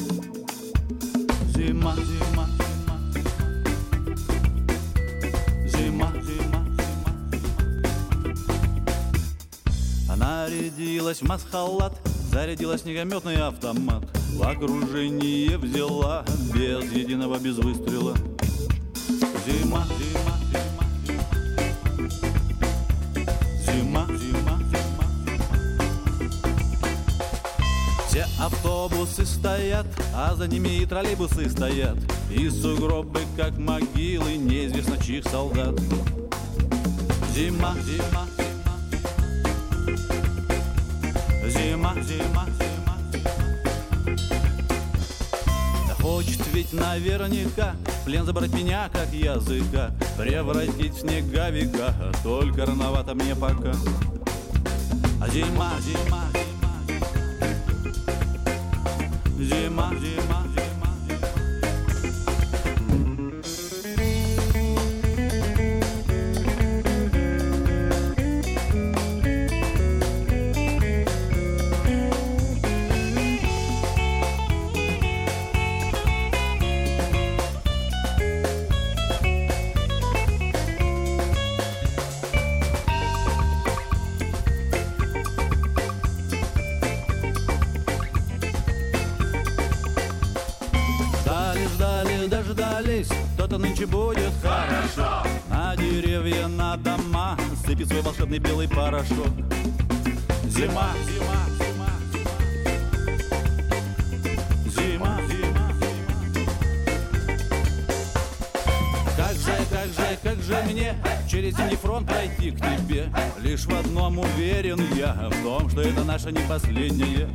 Зима, 1.55 1.95
зима, 1.95 2.47
зима, 5.67 6.11
зима, 6.21 6.65
Она 10.09 10.49
рядилась 10.49 11.21
в 11.21 11.27
масхалат, 11.27 11.93
зарядила 12.35 12.77
снегометный 12.77 13.37
автомат. 13.37 14.03
В 14.33 14.43
окружение 14.43 15.57
взяла 15.57 16.25
без 16.53 16.91
единого 16.91 17.39
без 17.39 17.55
выстрела. 17.55 18.13
Зима, 19.45 19.85
зима, 19.97 20.35
зима 21.05 21.27
Зима, 23.65 24.07
зима, 24.17 24.59
зима. 24.69 25.07
Все 28.09 28.25
Автобусы 28.37 29.25
стоят, 29.25 29.85
а 30.13 30.35
за 30.35 30.49
ними 30.49 30.81
и 30.81 30.85
троллейбусы 30.85 31.49
стоят. 31.49 31.97
И 32.29 32.49
сугробы, 32.49 33.21
как 33.37 33.57
могилы, 33.57 34.35
неизвестно 34.35 35.01
чьих 35.01 35.23
солдат. 35.23 35.79
Зима, 37.33 37.75
зима, 37.85 38.27
зима, 38.37 40.14
зима, 41.55 41.95
зима, 42.01 42.45
Да 45.87 45.93
хочет 46.01 46.41
ведь 46.53 46.73
наверняка 46.73 47.75
Плен 48.05 48.25
забрать 48.25 48.53
меня, 48.53 48.89
как 48.91 49.11
языка 49.13 49.91
Превратить 50.17 50.93
в 50.93 50.99
снеговика 50.99 51.93
Только 52.23 52.65
рановато 52.65 53.13
мне 53.15 53.35
пока. 53.35 53.73
А 55.21 55.29
зима, 55.29 55.71
зима, 55.81 56.23
зима 56.33 56.75
Зима, 59.37 59.91
зима, 59.95 59.95
зима 59.99 60.44
дома 97.75 97.85
сыпет 97.85 97.87
свой 97.87 98.01
волшебный 98.01 98.39
белый 98.39 98.67
порошок. 98.67 99.27
Зима, 100.47 100.91
зима, 101.05 101.39
зима, 104.69 105.19
Как 109.17 109.33
же, 109.33 109.51
как 109.69 109.87
же, 109.87 110.17
как 110.23 110.41
же 110.43 110.63
мне 110.71 110.95
через 111.29 111.55
зимний 111.55 111.75
фронт 111.75 112.07
пройти 112.07 112.51
к 112.51 112.57
тебе? 112.57 113.09
Лишь 113.41 113.65
в 113.65 113.73
одном 113.73 114.19
уверен 114.19 114.79
я, 114.95 115.29
в 115.31 115.43
том, 115.43 115.69
что 115.69 115.81
это 115.81 116.03
наша 116.03 116.31
не 116.31 116.41
последняя. 116.47 117.29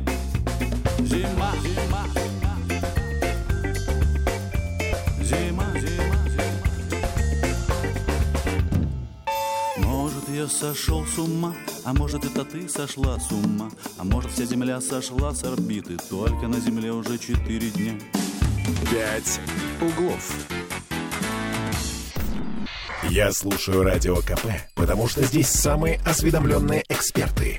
Зима, 0.99 1.51
зима. 1.61 2.30
Сошел 10.51 11.05
с 11.05 11.17
ума, 11.17 11.55
а 11.85 11.93
может, 11.93 12.25
это 12.25 12.43
ты 12.43 12.67
сошла 12.67 13.19
с 13.19 13.31
ума, 13.31 13.71
а 13.97 14.03
может, 14.03 14.31
вся 14.31 14.45
земля 14.45 14.81
сошла 14.81 15.33
с 15.33 15.43
орбиты, 15.43 15.97
только 16.09 16.47
на 16.47 16.59
земле 16.59 16.91
уже 16.91 17.17
четыре 17.17 17.69
дня. 17.69 17.93
«Пять 18.91 19.39
углов». 19.81 20.35
Я 23.09 23.31
слушаю 23.31 23.83
Радио 23.83 24.17
КП, 24.17 24.45
потому 24.75 25.07
что 25.07 25.23
здесь 25.23 25.47
самые 25.47 25.99
осведомленные 26.05 26.83
эксперты. 26.87 27.57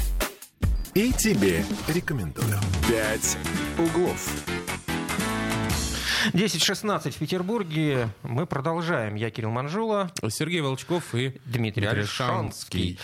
И 0.94 1.12
тебе 1.12 1.64
рекомендую. 1.88 2.58
«Пять 2.88 3.36
углов». 3.78 4.61
10.16 6.32 7.10
в 7.10 7.18
Петербурге. 7.18 8.08
Мы 8.22 8.46
продолжаем. 8.46 9.14
Я 9.14 9.30
Кирилл 9.30 9.50
Манжула, 9.50 10.10
Сергей 10.28 10.60
Волчков 10.60 11.14
и 11.14 11.40
Дмитрий 11.44 11.86
Альшанский. 11.86 12.98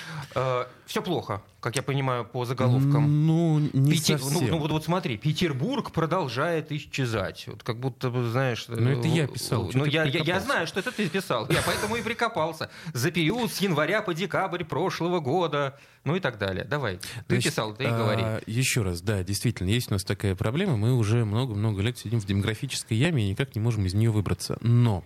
Все 0.89 1.03
плохо, 1.03 1.43
как 1.61 1.77
я 1.77 1.83
понимаю, 1.83 2.25
по 2.25 2.47
заголовкам. 2.47 3.27
Ну, 3.27 3.59
не 3.59 3.93
Пети- 3.93 4.15
ну, 4.15 4.19
совсем. 4.19 4.49
ну, 4.53 4.59
вот, 4.59 4.71
вот 4.71 4.85
смотри, 4.85 5.19
Петербург 5.19 5.93
продолжает 5.93 6.73
исчезать. 6.73 7.45
Вот 7.47 7.63
как 7.63 7.79
будто 7.79 8.11
знаешь... 8.31 8.65
Ну, 8.69 8.89
это 8.89 9.07
я 9.07 9.25
э, 9.25 9.29
писал, 9.29 9.69
э, 9.69 9.73
Ну, 9.75 9.85
я, 9.85 10.05
я, 10.05 10.21
я 10.21 10.41
знаю, 10.41 10.67
что 10.67 10.81
это 10.81 10.91
ты 10.91 11.07
писал. 11.11 11.47
Я 11.51 11.61
поэтому 11.67 11.97
и 11.97 12.03
прикопался. 12.03 12.71
За 12.95 13.11
период 13.11 13.53
с 13.53 13.59
января 13.61 14.01
по 14.01 14.15
декабрь 14.15 14.65
прошлого 14.65 15.21
года. 15.21 15.79
Ну 16.05 16.17
и 16.17 16.21
так 16.21 16.39
далее. 16.39 16.65
Давай. 16.65 16.97
Ты 17.27 17.35
Значит, 17.35 17.53
писал, 17.53 17.75
ты 17.75 17.85
и 17.85 17.87
а, 17.87 17.99
говори. 17.99 18.25
Еще 18.47 18.83
раз, 18.83 19.03
да, 19.03 19.23
действительно, 19.23 19.69
есть 19.69 19.91
у 19.91 19.95
нас 19.95 20.05
такая 20.05 20.35
проблема. 20.35 20.77
Мы 20.77 20.97
уже 20.97 21.25
много-много 21.25 21.83
лет 21.83 21.99
сидим 21.99 22.21
в 22.21 22.25
демографической 22.25 22.97
яме 22.97 23.27
и 23.27 23.31
никак 23.31 23.55
не 23.55 23.61
можем 23.61 23.85
из 23.85 23.93
нее 23.93 24.11
выбраться. 24.11 24.57
Но, 24.63 25.05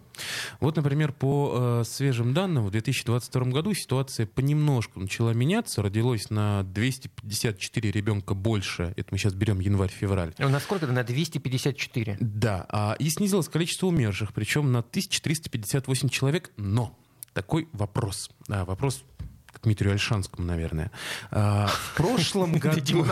вот, 0.60 0.76
например, 0.76 1.12
по 1.12 1.80
э, 1.80 1.84
свежим 1.86 2.34
данным, 2.34 2.66
в 2.66 2.70
2022 2.70 3.44
году 3.46 3.74
ситуация 3.74 4.26
понемножку 4.26 5.00
начала 5.00 5.32
меняться. 5.32 5.71
Родилось 5.78 6.28
на 6.30 6.62
254 6.64 7.90
ребенка 7.90 8.34
больше. 8.34 8.92
Это 8.96 9.08
мы 9.12 9.18
сейчас 9.18 9.34
берем 9.34 9.60
январь-февраль. 9.60 10.34
Ну, 10.38 10.48
Насколько 10.48 10.86
это? 10.86 10.92
На 10.92 11.04
254. 11.04 12.18
Да, 12.20 12.66
а, 12.68 12.96
и 12.98 13.08
снизилось 13.08 13.48
количество 13.48 13.86
умерших, 13.86 14.34
причем 14.34 14.72
на 14.72 14.80
1358 14.80 16.08
человек. 16.08 16.52
Но 16.56 16.98
такой 17.32 17.68
вопрос. 17.72 18.30
А, 18.48 18.64
вопрос 18.64 19.04
к 19.62 19.64
Дмитрию 19.64 19.92
Альшанскому, 19.92 20.44
наверное. 20.44 20.90
А, 21.30 21.68
в 21.68 21.94
прошлом 21.96 22.54
году... 22.54 23.06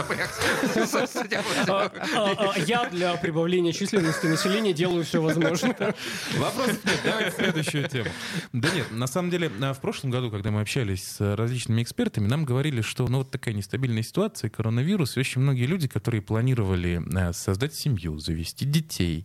А, 1.68 1.92
а, 1.94 2.58
Я 2.66 2.90
для 2.90 3.14
прибавления 3.14 3.72
численности 3.72 4.26
населения 4.26 4.72
делаю 4.72 5.04
все 5.04 5.22
возможное. 5.22 5.94
Вопросов 6.36 6.84
нет, 6.84 7.00
давайте 7.04 7.36
следующую 7.36 7.88
тему. 7.88 8.10
Да 8.52 8.68
нет, 8.74 8.90
на 8.90 9.06
самом 9.06 9.30
деле, 9.30 9.48
в 9.48 9.78
прошлом 9.80 10.10
году, 10.10 10.28
когда 10.30 10.50
мы 10.50 10.60
общались 10.60 11.04
с 11.04 11.36
различными 11.36 11.84
экспертами, 11.84 12.26
нам 12.26 12.44
говорили, 12.44 12.80
что 12.80 13.06
ну, 13.06 13.18
вот 13.18 13.30
такая 13.30 13.54
нестабильная 13.54 14.02
ситуация, 14.02 14.50
коронавирус, 14.50 15.16
и 15.16 15.20
очень 15.20 15.42
многие 15.42 15.66
люди, 15.66 15.86
которые 15.86 16.20
планировали 16.20 17.00
создать 17.32 17.74
семью, 17.74 18.18
завести 18.18 18.64
детей, 18.64 19.24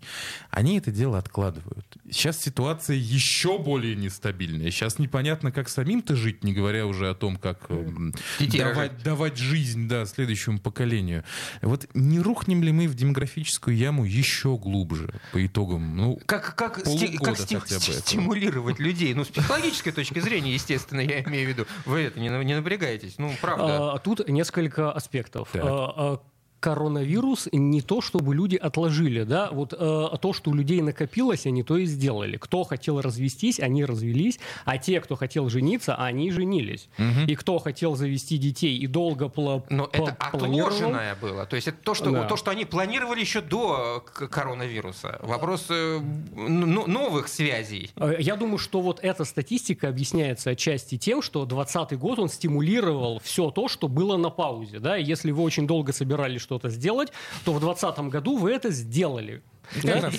они 0.51 0.77
это 0.77 0.91
дело 0.91 1.17
откладывают. 1.17 1.95
Сейчас 2.12 2.40
ситуация 2.42 2.96
еще 2.96 3.58
более 3.58 3.96
нестабильная. 3.96 4.70
Сейчас 4.70 5.00
непонятно, 5.00 5.52
как 5.52 5.70
самим-то 5.70 6.16
жить, 6.16 6.44
не 6.44 6.54
говоря 6.54 6.86
уже 6.86 7.10
о 7.10 7.16
том, 7.16 7.36
как 7.38 7.66
эм, 7.70 8.14
Детей 8.40 8.60
давать, 8.60 9.02
давать 9.04 9.38
жизнь 9.38 9.88
да, 9.88 10.06
следующему 10.06 10.60
поколению. 10.60 11.24
Вот 11.64 11.88
не 11.96 12.20
рухнем 12.20 12.62
ли 12.62 12.72
мы 12.72 12.88
в 12.88 12.94
демографическую 12.94 13.76
яму 13.76 14.06
еще 14.06 14.56
глубже 14.58 15.14
по 15.32 15.44
итогам? 15.46 15.96
Ну, 15.98 16.20
Как, 16.28 16.56
как, 16.56 16.84
Полугода 16.84 17.06
сти- 17.08 17.18
как 17.18 17.38
сти- 17.38 17.56
хотя 17.56 17.76
бы 17.80 17.84
этого. 17.86 18.00
стимулировать 18.02 18.80
людей? 18.80 19.14
Ну, 19.16 19.26
с 19.26 19.30
психологической 19.30 19.92
точки 19.92 20.20
зрения, 20.20 20.54
естественно, 20.54 21.00
я 21.02 21.22
имею 21.24 21.48
в 21.48 21.50
виду. 21.50 21.66
Вы 21.86 22.02
это 22.02 22.20
не, 22.20 22.30
не 22.30 22.56
напрягайтесь. 22.56 23.16
Ну, 23.18 23.34
правда. 23.42 23.94
А, 23.94 23.98
Тут 23.98 24.28
несколько 24.30 24.92
аспектов. 24.92 25.50
Так. 25.52 25.64
А, 25.66 25.94
а, 25.98 26.20
Коронавирус 26.69 27.48
не 27.51 27.81
то, 27.81 28.01
чтобы 28.01 28.34
люди 28.34 28.55
отложили, 28.55 29.24
да, 29.24 29.50
вот 29.51 29.74
э, 29.74 30.07
то, 30.19 30.34
что 30.34 30.50
у 30.50 30.53
людей 30.55 30.81
накопилось, 30.81 31.45
они 31.45 31.62
то 31.62 31.77
и 31.77 31.86
сделали. 31.86 32.38
Кто 32.38 32.63
хотел 32.63 33.01
развестись, 33.01 33.60
они 33.60 33.86
развелись, 33.86 34.39
а 34.65 34.77
те, 34.79 35.00
кто 35.00 35.15
хотел 35.15 35.48
жениться, 35.50 35.95
они 35.95 36.31
женились. 36.31 36.89
И 37.27 37.36
кто 37.36 37.60
хотел 37.60 37.95
завести 37.95 38.38
детей 38.39 38.77
и 38.77 38.88
долго 38.88 39.25
пла- 39.25 39.63
Но 39.69 39.84
пла- 39.86 39.89
это 40.10 40.38
планировал, 40.38 40.67
отложенное 40.74 41.15
было. 41.22 41.45
То 41.45 41.55
есть 41.55 41.67
это 41.67 41.77
то, 41.84 41.93
что, 41.93 42.10
Да. 42.12 42.24
то, 42.24 42.36
что 42.36 42.50
они 42.51 42.65
планировали 42.65 43.19
еще 43.19 43.41
до 43.41 44.03
к- 44.03 44.27
коронавируса. 44.27 45.19
Вопрос 45.22 45.67
э, 45.69 46.00
ну, 46.36 46.88
новых 46.88 47.27
связей. 47.27 47.91
Э, 47.95 48.15
Я 48.19 48.36
думаю, 48.38 48.57
что 48.57 48.81
вот 48.81 49.00
эта 49.03 49.24
статистика 49.24 49.88
объясняется 49.89 50.50
отчасти 50.50 50.98
тем, 50.98 51.22
что 51.22 51.45
2020 51.45 51.98
год 52.00 52.19
он 52.19 52.29
стимулировал 52.29 53.19
все 53.24 53.51
то, 53.51 53.67
что 53.67 53.88
было 53.88 54.17
на 54.17 54.29
паузе. 54.31 54.79
Да? 54.79 54.95
Если 54.95 55.31
вы 55.31 55.43
очень 55.43 55.67
долго 55.67 55.93
собирались 55.93 56.41
что-то 56.56 56.70
сделать, 56.70 57.12
то 57.44 57.54
в 57.54 57.60
2020 57.60 58.00
году 58.12 58.38
вы 58.38 58.52
это 58.52 58.70
сделали. 58.72 59.42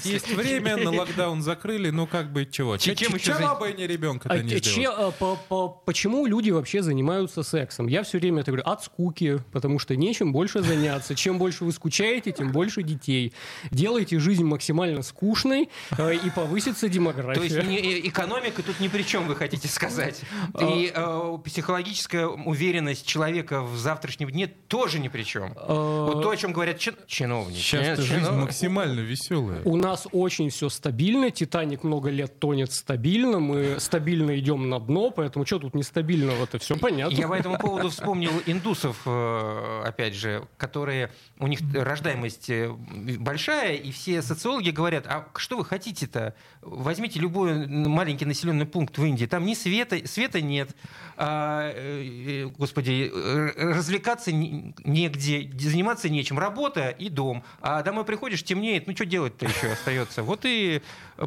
Есть 0.05 0.29
время, 0.33 0.77
на 0.77 0.91
локдаун 0.91 1.43
закрыли, 1.43 1.91
ну 1.91 2.07
как 2.07 2.33
бы 2.33 2.47
чего? 2.47 2.77
Чем 2.77 2.95
Чем 2.95 3.15
еще 3.15 3.35
Чего 3.39 3.57
бы 3.57 3.73
ребенка-то 3.73 4.35
А 4.35 4.39
не 4.39 4.61
че- 4.61 4.91
э, 4.91 5.13
по- 5.19 5.37
по- 5.49 5.69
почему 5.69 6.27
люди 6.27 6.51
вообще 6.51 6.83
занимаются 6.83 7.43
сексом? 7.43 7.87
Я 7.87 8.03
все 8.03 8.19
время 8.19 8.41
это 8.43 8.51
говорю, 8.51 8.65
от 8.67 8.83
скуки, 8.85 9.41
потому 9.53 9.79
что 9.79 9.97
нечем 9.97 10.33
больше 10.33 10.63
заняться. 10.63 11.15
Чем 11.15 11.39
больше 11.39 11.65
вы 11.65 11.73
скучаете, 11.73 12.33
тем 12.33 12.53
больше 12.53 12.83
детей. 12.83 13.33
Делайте 13.71 14.19
жизнь 14.19 14.45
максимально 14.45 15.03
скучной, 15.03 15.69
э, 15.99 16.15
и 16.15 16.31
повысится 16.31 16.81
То 16.81 16.87
есть 16.87 16.95
демография. 16.95 17.63
не- 17.63 17.79
э, 17.79 18.09
экономика 18.09 18.63
тут 18.63 18.81
ни 18.81 18.89
при 18.89 19.03
чем, 19.03 19.27
вы 19.27 19.37
хотите 19.37 19.69
сказать. 19.69 20.21
И 20.61 20.93
э, 20.95 21.39
психологическая 21.45 22.27
уверенность 22.27 23.07
человека 23.07 23.63
в 23.63 23.77
завтрашнем 23.77 24.31
дне 24.31 24.47
тоже 24.47 24.99
ни 24.99 25.09
при 25.09 25.23
чем. 25.23 25.53
Вот 25.55 26.23
то, 26.23 26.31
о 26.31 26.37
чем 26.37 26.53
говорят 26.53 26.79
чин- 26.79 26.97
чиновники. 27.07 27.59
Сейчас 27.61 27.99
жизнь 28.01 28.31
максимально 28.31 29.01
веселая. 29.01 29.36
Веселая. 29.41 29.63
У 29.65 29.77
нас 29.77 30.07
очень 30.13 30.51
все 30.51 30.69
стабильно. 30.69 31.31
Титаник 31.31 31.83
много 31.85 32.11
лет 32.11 32.39
тонет 32.39 32.73
стабильно. 32.73 33.39
Мы 33.39 33.77
стабильно 33.79 34.39
идем 34.39 34.69
на 34.69 34.79
дно, 34.79 35.11
поэтому 35.11 35.47
что 35.47 35.59
тут 35.59 35.75
нестабильного? 35.75 36.45
Это 36.45 36.59
все 36.59 36.77
понятно. 36.77 37.17
Я 37.17 37.29
по 37.29 37.35
этому 37.35 37.59
поводу 37.59 37.91
вспомнил 37.91 38.33
индусов, 38.47 39.03
э, 39.07 39.83
опять 39.85 40.15
же, 40.15 40.47
которые 40.57 41.11
у 41.39 41.47
них 41.47 41.61
рождаемость 41.75 42.51
э, 42.51 42.71
большая, 43.19 43.75
и 43.75 43.91
все 43.91 44.23
социологи 44.23 44.71
говорят: 44.71 45.07
а 45.07 45.29
что 45.37 45.57
вы 45.59 45.65
хотите-то? 45.65 46.35
Возьмите 46.69 47.21
любой 47.21 47.67
маленький 47.69 48.25
населенный 48.25 48.67
пункт 48.67 48.99
в 48.99 49.05
Индии, 49.05 49.27
там 49.27 49.47
ни 49.47 49.55
света, 49.55 49.97
света 50.05 50.41
нет, 50.41 50.75
а, 51.17 51.71
э, 51.73 52.47
господи, 52.59 53.11
развлекаться 53.57 54.33
негде, 54.33 55.49
заниматься 55.59 56.09
нечем, 56.09 56.39
работа 56.39 56.91
и 56.91 57.09
дом. 57.09 57.45
А 57.61 57.83
домой 57.83 58.05
приходишь, 58.05 58.43
темнеет, 58.43 58.89
ну 58.89 58.95
что 58.95 59.07
делать-то 59.07 59.47
еще 59.47 59.69
остается? 59.73 60.25
Вот 60.25 60.41
и 60.45 60.83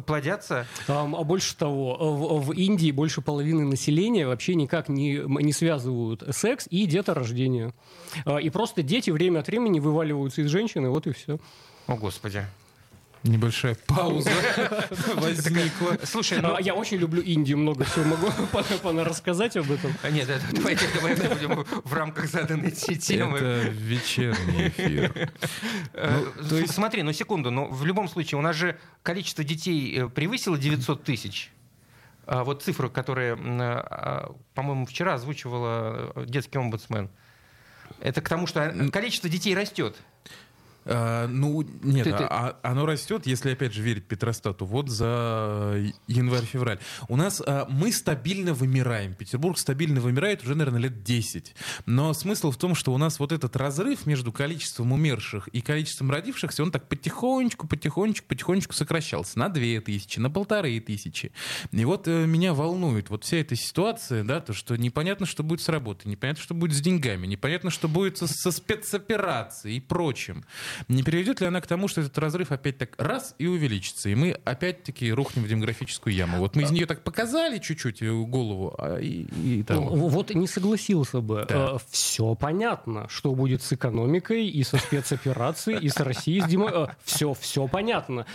плодятся. 0.06 0.66
А, 0.88 1.04
а 1.04 1.24
больше 1.24 1.56
того, 1.56 1.96
в, 1.98 2.46
в 2.48 2.52
Индии 2.52 2.90
больше 2.90 3.22
половины 3.22 3.64
населения 3.64 4.26
вообще 4.26 4.54
никак 4.54 4.90
не, 4.90 5.22
не 5.26 5.52
связывают 5.54 6.22
секс 6.36 6.66
и 6.70 6.84
деторождение. 6.84 7.72
А, 8.26 8.36
и 8.36 8.50
просто 8.50 8.82
дети 8.82 9.10
время 9.10 9.40
от 9.40 9.46
времени 9.46 9.80
вываливаются 9.80 10.42
из 10.42 10.50
женщины, 10.50 10.90
вот 10.90 11.06
и 11.06 11.12
все. 11.12 11.38
О, 11.86 11.96
Господи. 11.96 12.44
Небольшая 13.22 13.76
пауза 13.86 14.30
возникла. 15.14 15.98
Слушай, 16.04 16.40
ну... 16.40 16.58
Я 16.58 16.74
очень 16.74 16.96
люблю 16.96 17.20
Индию, 17.20 17.58
много 17.58 17.84
всего 17.84 18.04
могу 18.04 19.04
рассказать 19.04 19.56
об 19.58 19.70
этом. 19.70 19.92
А, 20.02 20.10
нет, 20.10 20.26
давайте 20.52 20.86
будем 21.28 21.64
в 21.84 21.92
рамках 21.92 22.28
заданной 22.28 22.70
темы. 22.70 23.36
Это 23.36 23.68
вечерний 23.68 24.68
эфир. 24.68 25.30
Э, 25.92 26.24
ну, 26.50 26.66
смотри, 26.66 27.02
ну 27.02 27.12
секунду, 27.12 27.50
но 27.50 27.66
в 27.66 27.84
любом 27.84 28.08
случае 28.08 28.38
у 28.38 28.42
нас 28.42 28.56
же 28.56 28.78
количество 29.02 29.44
детей 29.44 29.98
э, 29.98 30.08
превысило 30.08 30.56
900 30.56 31.04
тысяч. 31.04 31.52
А 32.26 32.44
вот 32.44 32.62
цифры, 32.62 32.88
которые, 32.88 33.36
а, 33.36 34.34
по-моему, 34.54 34.86
вчера 34.86 35.14
озвучивала 35.14 36.12
э, 36.14 36.24
детский 36.26 36.58
омбудсмен. 36.58 37.10
Это 38.00 38.22
к 38.22 38.28
тому, 38.28 38.46
что 38.46 38.72
количество 38.92 39.28
детей 39.28 39.54
растет. 39.54 39.96
А, 40.84 41.26
ну, 41.26 41.62
нет, 41.82 42.04
ты, 42.04 42.12
ты... 42.12 42.24
А, 42.24 42.58
оно 42.62 42.86
растет, 42.86 43.26
если, 43.26 43.52
опять 43.52 43.72
же, 43.72 43.82
верить 43.82 44.06
Петростату, 44.06 44.64
вот 44.64 44.88
за 44.88 45.92
январь-февраль. 46.06 46.78
У 47.08 47.16
нас 47.16 47.42
а, 47.46 47.66
мы 47.68 47.92
стабильно 47.92 48.54
вымираем. 48.54 49.14
Петербург 49.14 49.58
стабильно 49.58 50.00
вымирает 50.00 50.42
уже, 50.42 50.54
наверное, 50.54 50.80
лет 50.80 51.02
10. 51.02 51.54
Но 51.86 52.12
смысл 52.14 52.50
в 52.50 52.56
том, 52.56 52.74
что 52.74 52.92
у 52.92 52.98
нас 52.98 53.18
вот 53.18 53.32
этот 53.32 53.56
разрыв 53.56 54.06
между 54.06 54.32
количеством 54.32 54.92
умерших 54.92 55.48
и 55.48 55.60
количеством 55.60 56.10
родившихся, 56.10 56.62
он 56.62 56.70
так 56.70 56.88
потихонечку, 56.88 57.66
потихонечку, 57.66 58.26
потихонечку 58.26 58.74
сокращался. 58.74 59.38
На 59.38 59.48
две 59.48 59.80
тысячи, 59.80 60.18
на 60.18 60.30
полторы 60.30 60.80
тысячи. 60.80 61.32
И 61.70 61.84
вот 61.84 62.08
э, 62.08 62.26
меня 62.26 62.54
волнует 62.54 63.10
вот 63.10 63.24
вся 63.24 63.38
эта 63.38 63.56
ситуация, 63.56 64.24
да, 64.24 64.40
то, 64.40 64.52
что 64.52 64.76
непонятно, 64.76 65.26
что 65.26 65.42
будет 65.42 65.60
с 65.60 65.68
работой, 65.68 66.08
непонятно, 66.08 66.42
что 66.42 66.54
будет 66.54 66.76
с 66.76 66.80
деньгами, 66.80 67.26
непонятно, 67.26 67.70
что 67.70 67.88
будет 67.88 68.18
со, 68.18 68.26
со 68.26 68.50
спецоперацией 68.50 69.76
и 69.76 69.80
прочим. 69.80 70.44
Не 70.88 71.02
приведет 71.02 71.40
ли 71.40 71.46
она 71.46 71.60
к 71.60 71.66
тому, 71.66 71.88
что 71.88 72.00
этот 72.00 72.16
разрыв 72.18 72.52
опять 72.52 72.78
так 72.78 72.94
раз 72.98 73.34
и 73.38 73.46
увеличится, 73.46 74.08
и 74.08 74.14
мы 74.14 74.32
опять-таки 74.44 75.12
рухнем 75.12 75.44
в 75.44 75.48
демографическую 75.48 76.14
яму? 76.14 76.38
Вот 76.38 76.56
мы 76.56 76.62
из 76.62 76.70
нее 76.70 76.86
так 76.86 77.02
показали 77.02 77.58
чуть-чуть 77.58 78.02
э, 78.02 78.10
голову, 78.10 78.74
а 78.78 78.98
и, 78.98 79.26
и 79.44 79.62
того. 79.62 79.96
Ну, 79.96 80.08
вот 80.08 80.34
не 80.34 80.46
согласился 80.46 81.20
бы. 81.20 81.46
Да. 81.48 81.72
Э, 81.74 81.78
Все 81.90 82.34
понятно, 82.34 83.08
что 83.08 83.34
будет 83.34 83.62
с 83.62 83.72
экономикой 83.72 84.48
и 84.48 84.62
со 84.62 84.78
спецоперацией, 84.78 85.78
и 85.78 85.88
с 85.88 85.96
Россией, 85.96 86.40
с 86.40 86.46
демо... 86.46 86.96
Все, 87.04 87.32
э, 87.32 87.34
все 87.40 87.66
понятно. 87.68 88.26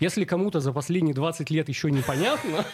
Если 0.00 0.24
кому-то 0.24 0.60
за 0.60 0.72
последние 0.72 1.14
20 1.14 1.50
лет 1.50 1.68
еще 1.68 1.90
непонятно, 1.90 2.64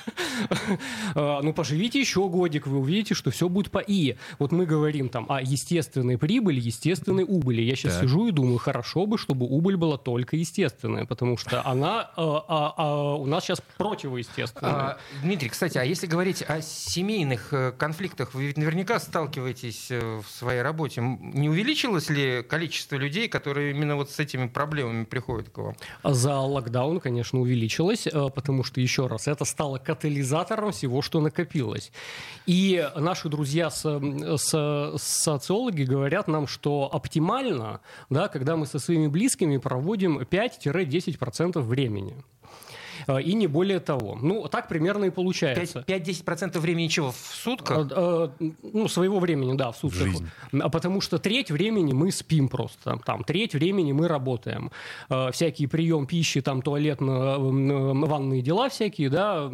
ну 1.15 1.53
поживите 1.53 2.01
еще 2.01 2.29
годик, 2.29 2.67
вы 2.67 2.79
увидите, 2.79 3.15
что 3.15 3.31
все 3.31 3.49
будет 3.49 3.71
по 3.71 3.79
И. 3.79 4.17
Вот 4.39 4.53
мы 4.53 4.67
говорим 4.67 5.09
там 5.09 5.27
о 5.29 5.41
естественной 5.41 6.19
прибыли, 6.19 6.61
естественной 6.61 7.25
убыли. 7.27 7.63
Я 7.63 7.77
сейчас 7.77 8.01
сижу 8.01 8.29
и 8.29 8.33
думаю, 8.33 8.42
думаю, 8.43 8.59
хорошо 8.59 9.07
бы, 9.07 9.19
чтобы 9.19 9.47
убыль 9.47 9.77
была 9.77 9.97
только 9.97 10.37
естественная, 10.37 11.07
потому 11.07 11.37
что 11.37 11.65
она 11.67 12.11
а, 12.17 12.45
а, 12.49 12.75
а, 12.77 13.15
у 13.15 13.27
нас 13.27 13.45
сейчас 13.45 13.63
противоестественная. 13.79 14.73
А, 14.73 14.99
Дмитрий, 15.23 15.49
кстати, 15.49 15.79
а 15.79 15.85
если 15.85 16.07
говорить 16.07 16.43
о 16.43 16.61
семейных 16.61 17.53
э, 17.53 17.73
конфликтах, 17.73 18.35
вы 18.35 18.47
ведь 18.47 18.59
наверняка 18.59 18.99
сталкиваетесь 18.99 19.91
э, 19.91 20.21
в 20.21 20.29
своей 20.29 20.63
работе. 20.63 21.01
Не 21.01 21.49
увеличилось 21.49 22.11
ли 22.11 22.43
количество 22.43 22.97
людей, 22.97 23.29
которые 23.29 23.71
именно 23.71 23.97
вот 23.97 24.11
с 24.11 24.19
этими 24.19 24.49
проблемами 24.49 25.05
приходят 25.05 25.49
к 25.51 25.59
вам? 25.59 25.77
За 26.03 26.39
локдаун, 26.39 27.01
конечно, 27.01 27.41
увеличилось, 27.41 28.09
потому 28.35 28.65
что, 28.65 28.81
еще 28.81 29.07
раз, 29.07 29.29
это 29.29 29.45
стало 29.45 29.79
катализатором 29.79 30.73
всего, 30.73 31.03
что 31.03 31.21
накопилось. 31.21 31.93
И 32.47 32.89
наши 32.97 33.29
друзья 33.29 33.71
с, 33.71 33.83
с, 33.83 34.95
социологи 34.99 35.85
говорят 35.85 36.29
нам, 36.29 36.47
что 36.47 36.91
оптимально, 36.93 37.81
да, 38.11 38.29
когда 38.33 38.57
мы 38.57 38.67
со 38.67 38.79
своими 38.79 39.07
близкими 39.07 39.59
проводим 39.59 40.19
5-10% 40.19 41.61
времени. 41.61 42.17
Э, 43.07 43.21
и 43.21 43.35
не 43.35 43.47
более 43.47 43.81
того. 43.81 44.19
Ну, 44.21 44.49
так 44.49 44.69
примерно 44.69 45.07
и 45.07 45.11
получается. 45.11 45.85
5-10% 45.87 46.59
времени 46.59 46.89
чего? 46.89 47.13
В 47.13 47.17
сутках? 47.17 47.89
Э, 47.91 48.29
э, 48.39 48.51
ну, 48.63 48.89
своего 48.89 49.19
времени, 49.19 49.57
да, 49.57 49.73
в 49.73 49.77
сутках. 49.77 50.03
Жизнь. 50.03 50.29
А 50.61 50.69
потому 50.69 51.01
что 51.01 51.19
треть 51.19 51.51
времени 51.51 51.93
мы 51.93 52.11
спим 52.11 52.49
просто. 52.49 52.99
Там, 53.05 53.25
треть 53.25 53.55
времени 53.55 53.93
мы 53.93 54.09
работаем. 54.09 54.71
Всякие 55.33 55.69
прием 55.69 56.07
пищи, 56.07 56.41
там, 56.41 56.63
туалетно-ванные 56.63 58.43
дела 58.43 58.69
всякие, 58.69 59.11
да. 59.11 59.51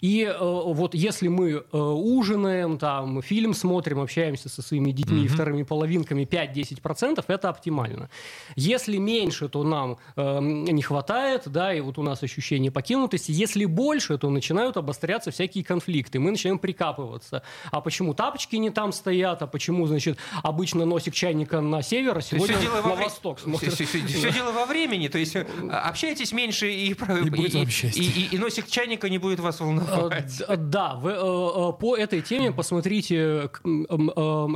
И 0.00 0.32
вот 0.40 0.94
если 0.94 1.28
мы 1.28 1.60
ужинаем, 1.72 2.78
там, 2.78 3.22
фильм 3.22 3.54
смотрим, 3.54 4.00
общаемся 4.00 4.48
со 4.48 4.62
своими 4.62 4.92
детьми 4.92 5.22
mm-hmm. 5.22 5.26
и 5.26 5.28
вторыми 5.28 5.62
половинками 5.62 6.22
5-10%, 6.22 7.24
это 7.26 7.48
оптимально. 7.48 8.10
Если 8.56 8.96
меньше, 8.96 9.48
то 9.48 9.62
нам 9.62 9.98
не 10.16 10.82
хватает, 10.82 11.42
да, 11.46 11.74
и 11.74 11.80
вот 11.80 11.98
у 11.98 12.02
нас 12.02 12.22
ощущение 12.22 12.70
покинутости. 12.80 13.30
Если 13.30 13.66
больше, 13.66 14.16
то 14.16 14.30
начинают 14.30 14.78
обостряться 14.78 15.30
всякие 15.30 15.62
конфликты. 15.62 16.18
Мы 16.18 16.30
начинаем 16.30 16.58
прикапываться. 16.58 17.42
А 17.70 17.82
почему 17.82 18.14
тапочки 18.14 18.56
не 18.56 18.70
там 18.70 18.92
стоят? 18.92 19.42
А 19.42 19.46
почему, 19.46 19.86
значит, 19.86 20.16
обычно 20.42 20.86
носик 20.86 21.12
чайника 21.12 21.60
на 21.60 21.82
север, 21.82 22.16
а 22.16 22.22
сегодня 22.22 22.56
все 22.56 22.70
на 22.70 22.80
во 22.80 22.94
восток 22.94 23.38
смотрит? 23.38 23.74
Все, 23.74 23.84
все, 23.84 24.06
все 24.06 24.32
дело 24.32 24.52
во 24.52 24.64
времени. 24.64 25.08
То 25.08 25.18
есть 25.18 25.36
э, 25.36 25.46
общайтесь 25.68 26.32
меньше 26.32 26.72
и, 26.72 26.92
и, 26.92 26.94
и, 26.94 27.58
и, 27.58 28.00
и, 28.00 28.28
и 28.34 28.38
носик 28.38 28.66
чайника 28.66 29.10
не 29.10 29.18
будет 29.18 29.40
вас 29.40 29.60
волновать. 29.60 30.40
Э, 30.48 30.56
да, 30.56 30.94
вы, 30.94 31.10
э, 31.10 31.72
по 31.78 31.96
этой 31.98 32.22
теме 32.22 32.50
посмотрите 32.50 33.50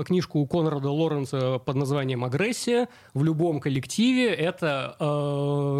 книжку 0.07 0.47
Конрада 0.47 0.89
Лоренса 0.89 1.59
под 1.59 1.77
названием 1.77 2.25
«Агрессия». 2.25 2.89
В 3.13 3.23
любом 3.23 3.61
коллективе 3.61 4.33
это 4.33 4.97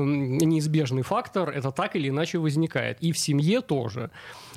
неизбежный 0.05 1.03
фактор, 1.03 1.49
это 1.49 1.71
так 1.71 1.97
или 1.97 2.11
иначе 2.11 2.34
иначе 2.35 2.39
возникает. 2.39 2.99
И 3.01 3.13
в 3.13 3.19
семье 3.19 3.61
тоже. 3.61 4.11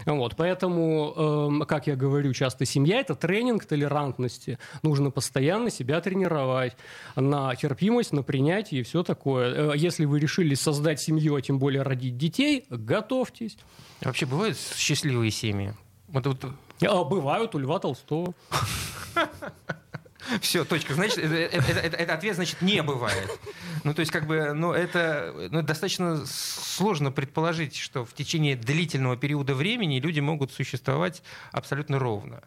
Вот, 0.05 0.35
поэтому, 0.35 1.61
э, 1.61 1.65
как 1.65 1.87
я 1.87 1.95
говорю 1.95 2.33
часто, 2.33 2.65
семья– 2.65 2.99
это 2.99 3.15
тренинг 3.15 3.65
толерантности. 3.65 4.57
Нужно 4.83 5.11
постоянно 5.11 5.69
себя 5.69 6.01
тренировать 6.01 6.75
на 7.15 7.55
терпимость, 7.55 8.13
на 8.13 8.23
принятие 8.23 8.81
и 8.81 8.83
все 8.83 9.03
такое. 9.03 9.73
Э, 9.73 9.77
если 9.77 10.05
вы 10.05 10.19
решили 10.19 10.55
создать 10.55 10.99
семью, 10.99 11.35
а 11.35 11.41
тем 11.41 11.59
более 11.59 11.83
родить 11.83 12.17
детей, 12.17 12.65
готовьтесь. 12.69 13.57
Вообще 14.01 14.25
бывают 14.25 14.57
счастливые 14.75 15.31
семьи? 15.31 15.73
Вот, 16.07 16.25
вот... 16.25 16.45
А, 16.81 17.03
бывают 17.03 17.55
у 17.55 17.59
Льва 17.59 17.79
Толстого. 17.79 18.33
Все, 20.41 20.65
точка. 20.65 20.93
Значит, 20.93 21.19
это, 21.19 21.35
это, 21.35 21.79
это, 21.79 21.97
это 21.97 22.13
ответ, 22.13 22.35
значит, 22.35 22.61
не 22.61 22.81
бывает. 22.81 23.29
Ну, 23.87 23.93
то 23.93 24.01
есть, 24.01 24.11
как 24.11 24.27
бы, 24.27 24.51
ну, 24.53 24.73
это 24.73 25.33
ну, 25.49 25.61
достаточно 25.61 26.25
сложно 26.25 27.09
предположить, 27.09 27.77
что 27.77 28.03
в 28.03 28.13
течение 28.13 28.57
длительного 28.57 29.15
периода 29.15 29.55
времени 29.55 30.01
люди 30.01 30.19
могут 30.19 30.51
существовать 30.51 31.23
абсолютно 31.53 31.97
ровно. 31.97 32.43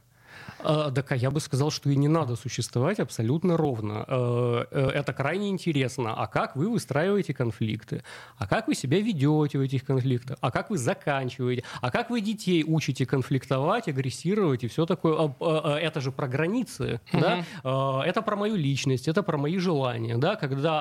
А, 0.62 0.90
так 0.90 1.12
а 1.12 1.16
я 1.16 1.31
бы 1.31 1.40
сказал, 1.40 1.70
что 1.70 1.90
и 1.90 1.96
не 1.96 2.09
надо 2.09 2.37
существовать 2.37 3.01
абсолютно 3.01 3.57
ровно. 3.57 4.05
Э, 4.07 4.64
э, 4.70 4.88
это 4.94 5.12
крайне 5.12 5.49
интересно. 5.49 6.14
А 6.14 6.27
как 6.27 6.57
вы 6.57 6.68
выстраиваете 6.70 7.35
конфликты? 7.35 8.03
А 8.37 8.46
как 8.46 8.68
вы 8.68 8.75
себя 8.75 9.01
ведете 9.01 9.59
в 9.59 9.61
этих 9.61 9.85
конфликтах? 9.85 10.37
А 10.40 10.51
как 10.51 10.70
вы 10.70 10.79
заканчиваете? 10.79 11.64
А 11.81 11.90
как 11.90 12.11
вы 12.11 12.20
детей 12.20 12.64
учите 12.66 13.07
конфликтовать, 13.07 13.88
агрессировать 13.88 14.64
и 14.64 14.68
все 14.68 14.87
такое? 14.87 15.35
А, 15.40 15.77
это 15.77 16.01
же 16.01 16.12
про 16.12 16.29
границы, 16.29 17.01
угу. 17.12 17.23
да? 17.23 18.05
Это 18.05 18.23
про 18.23 18.37
мою 18.37 18.57
личность, 18.57 19.09
это 19.09 19.23
про 19.23 19.38
мои 19.38 19.59
желания, 19.59 20.16
да? 20.16 20.37
Когда 20.37 20.81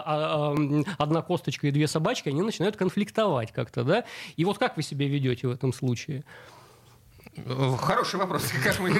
одна 0.97 1.21
косточка 1.21 1.67
и 1.67 1.71
две 1.71 1.87
собачки, 1.87 2.29
они 2.29 2.41
начинают 2.41 2.75
конфликтовать 2.75 3.51
как-то, 3.51 3.83
да? 3.83 4.03
И 4.35 4.45
вот 4.45 4.57
как 4.57 4.77
вы 4.77 4.83
себя 4.83 5.07
ведете 5.07 5.47
в 5.47 5.51
этом 5.51 5.73
случае? 5.73 6.23
Э, 7.45 7.75
хороший 7.79 8.19
вопрос. 8.19 8.51
Как 8.63 8.79
мы, 8.79 8.93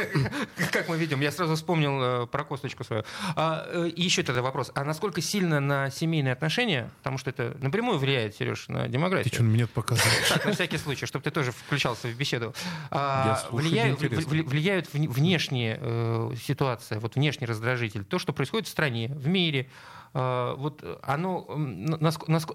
как 0.71 0.88
мы 0.88 0.97
ведем? 0.97 1.19
Я 1.21 1.32
сразу 1.32 1.56
вспомнил 1.56 2.23
э, 2.23 2.28
про 2.28 2.43
косточку 2.43 2.84
свою. 2.84 3.04
А, 3.36 3.65
э, 3.67 3.91
еще 3.95 4.23
тогда 4.23 4.41
вопрос. 4.41 4.71
А 4.75 4.84
насколько 4.84 5.21
сильно 5.21 5.60
на 5.60 5.89
семейные 5.89 6.34
отношения, 6.34 6.89
потому 6.99 7.17
что 7.17 7.30
это 7.30 7.56
напрямую 7.62 7.97
влияет, 7.99 8.36
Сереж, 8.36 8.67
на 8.67 8.88
демографию? 8.88 9.30
Ты 9.30 9.36
что, 9.36 9.43
мне 9.43 9.67
показываешь? 9.67 10.30
Так, 10.30 10.45
на 10.45 10.54
всякий 10.54 10.78
случай, 10.78 11.06
чтобы 11.06 11.23
ты 11.23 11.32
тоже 11.32 11.52
включался 11.52 12.08
в 12.08 12.15
беседу. 12.15 12.54
А, 12.91 13.39
влияют, 13.52 13.99
влияют 13.99 14.88
вне- 14.93 15.10
внешние 15.10 15.78
э, 15.82 16.32
ситуации, 16.41 16.97
вот 16.97 17.15
внешний 17.15 17.47
раздражитель, 17.47 18.04
то, 18.04 18.19
что 18.19 18.34
происходит 18.34 18.67
в 18.67 18.71
стране, 18.71 19.08
в 19.10 19.28
мире. 19.28 19.69
Э, 20.13 20.56
вот 20.58 20.84
оно, 21.04 21.45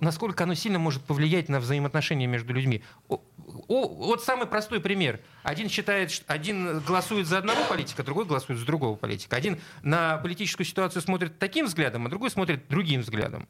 насколько 0.00 0.44
оно 0.44 0.54
сильно 0.54 0.78
может 0.78 1.02
повлиять 1.04 1.48
на 1.48 1.60
взаимоотношения 1.60 2.26
между 2.26 2.52
людьми. 2.52 2.82
О- 3.08 3.20
вот 3.68 4.22
самый 4.24 4.46
простой 4.46 4.80
пример. 4.80 5.20
Один 5.42 5.68
считает, 5.74 6.22
один 6.26 6.80
голосует 6.80 7.26
за 7.26 7.38
одного 7.38 7.64
политика, 7.68 8.02
другой 8.02 8.24
голосует 8.24 8.58
за 8.58 8.66
другого 8.66 8.96
политика. 8.96 9.36
Один 9.36 9.58
на 9.82 10.18
политическую 10.18 10.66
ситуацию 10.66 11.02
смотрит 11.02 11.38
таким 11.38 11.66
взглядом, 11.66 12.06
а 12.06 12.08
другой 12.08 12.30
смотрит 12.30 12.68
другим 12.68 13.00
взглядом. 13.00 13.48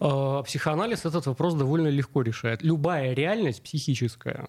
Э, 0.00 0.42
Психоанализ 0.44 1.04
этот 1.04 1.26
вопрос 1.26 1.54
довольно 1.54 1.88
легко 1.88 2.22
решает. 2.22 2.62
Любая 2.62 3.12
реальность 3.12 3.62
психическая. 3.62 4.48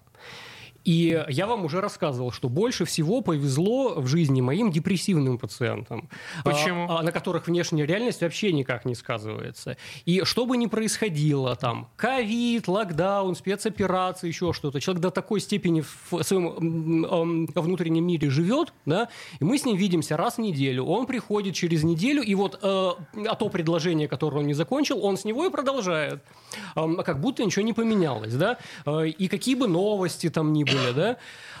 И 0.88 1.22
я 1.28 1.46
вам 1.46 1.66
уже 1.66 1.82
рассказывал, 1.82 2.32
что 2.32 2.48
больше 2.48 2.86
всего 2.86 3.20
повезло 3.20 4.00
в 4.00 4.06
жизни 4.06 4.40
моим 4.40 4.70
депрессивным 4.70 5.36
пациентам, 5.36 6.08
Почему? 6.44 6.86
а, 6.88 7.00
а, 7.00 7.02
на 7.02 7.12
которых 7.12 7.46
внешняя 7.46 7.84
реальность 7.84 8.22
вообще 8.22 8.54
никак 8.54 8.86
не 8.86 8.94
сказывается. 8.94 9.76
И 10.06 10.22
что 10.24 10.46
бы 10.46 10.56
ни 10.56 10.64
происходило, 10.64 11.56
там, 11.56 11.90
ковид, 11.96 12.68
локдаун, 12.68 13.36
спецоперации, 13.36 14.28
еще 14.28 14.54
что-то, 14.54 14.80
человек 14.80 15.02
до 15.02 15.10
такой 15.10 15.40
степени 15.40 15.82
в 15.82 16.22
своем 16.22 17.44
внутреннем 17.54 18.06
мире 18.06 18.30
живет, 18.30 18.72
да, 18.86 19.10
и 19.40 19.44
мы 19.44 19.58
с 19.58 19.66
ним 19.66 19.76
видимся 19.76 20.16
раз 20.16 20.36
в 20.36 20.40
неделю. 20.40 20.86
Он 20.86 21.04
приходит 21.04 21.54
через 21.54 21.84
неделю, 21.84 22.22
и 22.22 22.34
вот 22.34 22.60
э, 22.62 22.90
а 23.28 23.34
то 23.34 23.50
предложение, 23.50 24.08
которое 24.08 24.38
он 24.38 24.46
не 24.46 24.54
закончил, 24.54 25.04
он 25.04 25.18
с 25.18 25.26
него 25.26 25.44
и 25.44 25.50
продолжает. 25.50 26.22
Эм, 26.76 26.96
как 26.96 27.20
будто 27.20 27.44
ничего 27.44 27.62
не 27.62 27.74
поменялось, 27.74 28.32
да. 28.34 28.56
Э, 28.86 29.06
и 29.06 29.28
какие 29.28 29.54
бы 29.54 29.68
новости 29.68 30.30
там 30.30 30.54
ни 30.54 30.64
были, 30.64 30.77
mulig, 30.78 30.94
det. 30.96 31.14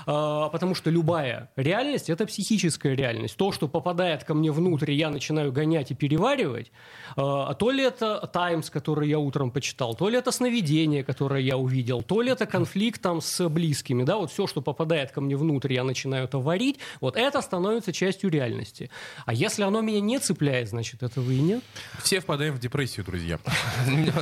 Потому 0.08 0.74
что 0.74 0.90
любая 0.90 1.50
реальность– 1.56 2.08
это 2.10 2.26
психическая 2.26 2.94
реальность. 2.94 3.36
То, 3.36 3.52
что 3.52 3.68
попадает 3.68 4.24
ко 4.24 4.32
мне 4.32 4.50
внутрь, 4.50 4.92
я 4.92 5.10
начинаю 5.10 5.52
гонять 5.52 5.90
и 5.90 5.94
переваривать, 5.94 6.72
э, 7.16 7.54
то 7.58 7.70
ли 7.70 7.84
это 7.84 8.26
«Таймс», 8.32 8.70
который 8.70 9.08
я 9.10 9.18
утром 9.18 9.50
почитал, 9.50 9.94
то 9.94 10.08
ли 10.08 10.16
это 10.16 10.30
сновидение, 10.30 11.04
которое 11.04 11.42
я 11.42 11.58
увидел, 11.58 12.02
то 12.02 12.22
ли 12.22 12.30
это 12.30 12.46
конфликт 12.46 13.02
там 13.02 13.20
с 13.20 13.48
близкими, 13.50 14.02
да, 14.04 14.16
вот 14.16 14.30
все, 14.30 14.46
что 14.46 14.62
попадает 14.62 15.12
ко 15.12 15.20
мне 15.20 15.36
внутрь, 15.36 15.74
я 15.74 15.84
начинаю 15.84 16.24
это 16.24 16.38
варить, 16.38 16.78
вот 17.00 17.16
это 17.16 17.42
становится 17.42 17.92
частью 17.92 18.30
реальности. 18.30 18.90
А 19.26 19.34
если 19.34 19.62
оно 19.62 19.82
меня 19.82 20.00
не 20.00 20.18
цепляет, 20.18 20.68
значит, 20.68 21.02
этого 21.02 21.30
и 21.30 21.38
нет. 21.38 21.62
Все 22.02 22.20
впадаем 22.20 22.54
в 22.54 22.60
депрессию, 22.60 23.04
друзья. 23.04 23.38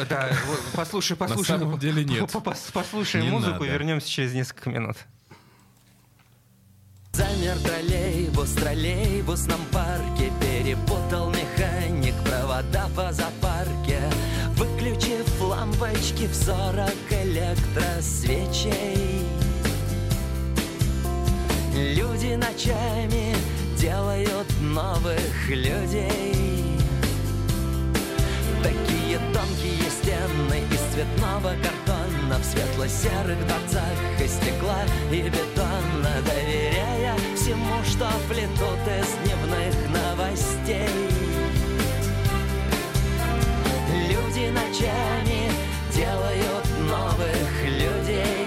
Да, 0.09 0.31
послушай, 0.75 1.17
послушай. 1.17 1.59
самом 1.59 1.79
деле 1.79 2.05
нет. 2.05 2.31
Послушаем 2.73 3.27
музыку 3.27 3.65
и 3.65 3.69
вернемся 3.69 4.09
через 4.09 4.35
несколько 4.35 4.71
минут. 4.71 4.97
Замер 7.17 7.57
троллейбус 7.65 8.51
троллейбусном 8.51 9.61
парке. 9.73 10.31
Перепутал 10.39 11.31
механик 11.31 12.15
провода 12.25 12.91
по 12.95 13.11
запарке 13.11 13.99
Выключив 14.55 15.27
лампочки 15.41 16.27
в 16.27 16.35
сорок 16.35 16.93
электросвечей. 17.11 19.25
Люди 21.75 22.35
ночами 22.35 23.35
делают 23.79 24.49
новых 24.61 25.49
людей. 25.49 26.77
Такие 28.63 29.19
тонкие 29.33 29.91
стены 29.91 30.61
из 30.71 30.81
цветного 30.93 31.55
картона. 31.63 32.39
В 32.39 32.45
светло-серых 32.45 33.39
дворцах 33.47 33.99
из 34.23 34.33
стекла 34.33 34.85
и 35.11 35.23
бетона. 35.23 36.21
Доверяя 36.25 36.46
всему, 37.57 37.85
что 37.85 38.09
плетут 38.29 38.81
из 38.87 39.13
дневных 39.25 39.75
новостей. 39.89 40.89
Люди 44.09 44.51
ночами 44.51 45.51
делают 45.95 46.67
новых 46.89 47.65
людей. 47.65 48.47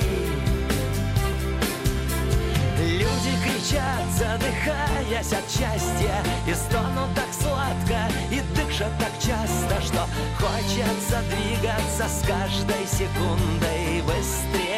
Люди 2.78 3.32
кричат, 3.44 4.06
задыхаясь 4.18 5.34
от 5.34 5.52
счастья 5.52 6.24
И 6.48 6.54
стонут 6.54 7.14
так 7.14 7.28
сладко, 7.34 8.10
и 8.32 8.40
дышат 8.56 8.92
так 8.98 9.12
часто 9.20 9.82
Что 9.82 10.08
хочется 10.40 11.22
двигаться 11.30 12.08
с 12.08 12.26
каждой 12.26 12.88
секундой 12.88 14.02
быстрей 14.04 14.69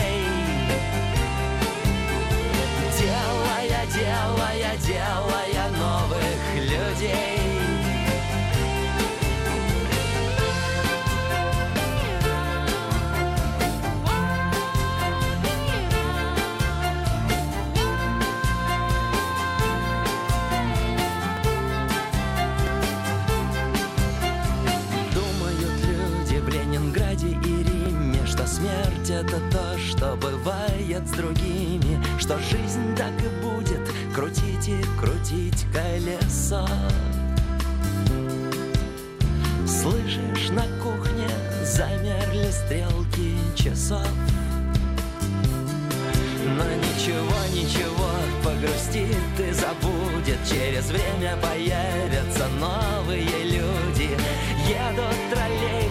делая, 4.77 5.69
новых 5.71 6.55
людей. 6.55 7.41
Смерть 28.61 29.09
это 29.09 29.39
то, 29.49 29.77
что 29.79 30.15
бывает 30.17 31.07
с 31.07 31.11
другими 31.11 31.99
Что 32.19 32.37
жизнь 32.37 32.95
так 32.95 33.13
и 33.23 33.29
будет 33.41 33.79
крутить 34.13 34.67
и 34.67 34.81
крутить 34.99 35.65
колесо 35.73 36.67
Слышишь, 39.65 40.49
на 40.49 40.63
кухне 40.83 41.29
замерли 41.63 42.51
стрелки 42.51 43.35
часов. 43.55 44.05
Но 46.45 46.65
ничего, 46.75 47.37
ничего, 47.53 48.09
погрустит 48.43 49.39
и 49.39 49.51
забудет. 49.53 50.37
Через 50.47 50.85
время 50.89 51.37
появятся 51.37 52.47
новые 52.59 53.43
люди. 53.45 54.09
Едут 54.67 55.15
троллейбусы 55.31 55.90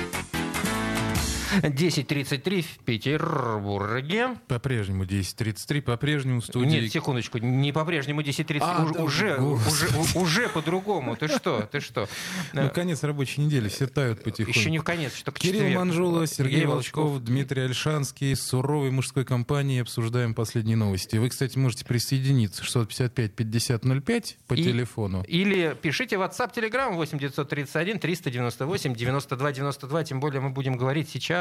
10.33 1.61 2.61
в 2.61 2.77
Петербурге. 2.85 4.35
По-прежнему 4.47 5.03
10.33, 5.03 5.81
по-прежнему 5.81 6.41
в 6.41 6.45
студии... 6.45 6.81
Нет, 6.81 6.91
секундочку, 6.91 7.37
не 7.39 7.71
по-прежнему 7.71 8.21
10.30, 8.21 8.57
А, 8.61 8.83
уж- 8.85 8.91
да, 8.93 9.03
уже, 9.03 9.35
уже, 9.37 9.87
у- 10.15 10.19
уже 10.21 10.49
по-другому. 10.49 11.15
Ты 11.15 11.27
что, 11.27 11.67
ты 11.71 11.79
что? 11.79 12.07
Ну, 12.53 12.69
конец 12.69 13.03
рабочей 13.03 13.41
недели, 13.41 13.69
все 13.69 13.87
тают 13.87 14.23
потихоньку. 14.23 14.59
Еще 14.59 14.71
не 14.71 14.79
в 14.79 14.83
конец, 14.83 15.13
что 15.15 15.25
только 15.25 15.39
Кирилл 15.41 15.61
четверг. 15.61 15.75
Манжула, 15.77 16.27
Сергей 16.27 16.65
Волчков, 16.65 17.19
Дмитрий 17.23 17.63
Альшанский, 17.63 18.35
суровой 18.35 18.91
мужской 18.91 19.25
компанией 19.25 19.79
обсуждаем 19.81 20.33
последние 20.33 20.77
новости. 20.77 21.17
Вы, 21.17 21.29
кстати, 21.29 21.57
можете 21.57 21.85
присоединиться 21.85 22.63
655-5005 22.63 24.35
по 24.47 24.53
И- 24.53 24.63
телефону. 24.63 25.23
Или 25.27 25.75
пишите 25.81 26.17
в 26.17 26.21
WhatsApp, 26.21 26.53
Telegram 26.53 26.93
8 26.95 27.17
931 27.19 27.99
398 27.99 28.95
92 28.95 29.51
92. 29.51 30.03
Тем 30.03 30.19
более 30.19 30.41
мы 30.41 30.49
будем 30.49 30.77
говорить 30.77 31.09
сейчас. 31.09 31.40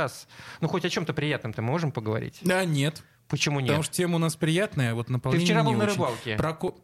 Ну, 0.61 0.69
хоть 0.69 0.85
о 0.85 0.91
чем-то 0.91 1.13
приятном-то 1.13 1.63
мы 1.63 1.69
можем 1.73 1.93
поговорить. 1.93 2.39
Да, 2.43 2.65
нет. 2.65 3.03
Почему 3.29 3.61
нет? 3.61 3.69
Потому 3.69 3.83
что 3.85 3.95
тема 3.95 4.17
у 4.17 4.19
нас 4.19 4.35
приятная, 4.37 4.93
а 4.93 4.95
вот 4.95 5.09
наполнение 5.09 5.47
вчера 5.47 5.63
был 5.63 5.73
на 5.73 5.85
очень. 5.85 5.95
рыбалке. 5.95 6.37
Проко- 6.37 6.75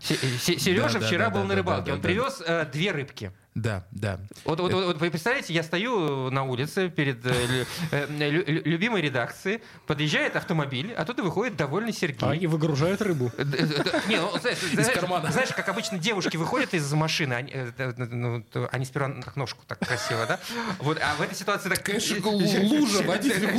Сережа 0.00 0.94
Да, 0.94 1.00
да, 1.00 1.06
вчера 1.06 1.24
да, 1.26 1.30
был 1.30 1.44
на 1.44 1.54
рыбалке. 1.54 1.92
Он 1.92 2.00
привез 2.00 2.42
э, 2.44 2.66
две 2.72 2.92
рыбки. 2.92 3.32
Да, 3.56 3.84
да. 3.90 4.20
Вот, 4.44 4.60
вот, 4.60 4.72
вот, 4.72 4.84
вот 4.84 4.98
вы 4.98 5.10
представляете, 5.10 5.52
я 5.52 5.64
стою 5.64 6.30
на 6.30 6.44
улице 6.44 6.88
перед 6.88 7.24
э, 7.26 7.46
лю- 7.46 7.66
э, 7.90 8.06
лю- 8.30 8.44
лю- 8.46 8.62
любимой 8.64 9.02
редакцией, 9.02 9.60
подъезжает 9.88 10.36
автомобиль, 10.36 10.92
оттуда 10.94 11.24
выходит 11.24 11.56
довольный 11.56 11.92
Сергей. 11.92 12.28
А, 12.28 12.32
и 12.34 12.46
выгружают 12.46 13.02
рыбу. 13.02 13.32
Д- 13.36 13.66
Не, 14.06 14.20
ну, 14.20 14.38
знаешь, 14.38 14.58
знаешь, 14.72 14.92
кармана. 14.94 15.32
знаешь, 15.32 15.48
как 15.50 15.68
обычно 15.68 15.98
девушки 15.98 16.36
выходят 16.36 16.74
из 16.74 16.92
машины, 16.92 17.34
они, 17.34 17.50
э, 17.52 17.92
ну, 17.98 18.44
они 18.70 18.84
сперва 18.84 19.20
так 19.20 19.34
ножку 19.34 19.64
так 19.66 19.80
красиво, 19.80 20.26
да? 20.26 20.38
Вот, 20.78 20.98
а 21.02 21.16
в 21.16 21.20
этой 21.20 21.34
ситуации 21.34 21.70
так... 21.70 21.82
Конечно, 21.82 22.16
лужа, 22.30 23.02
водитель. 23.02 23.58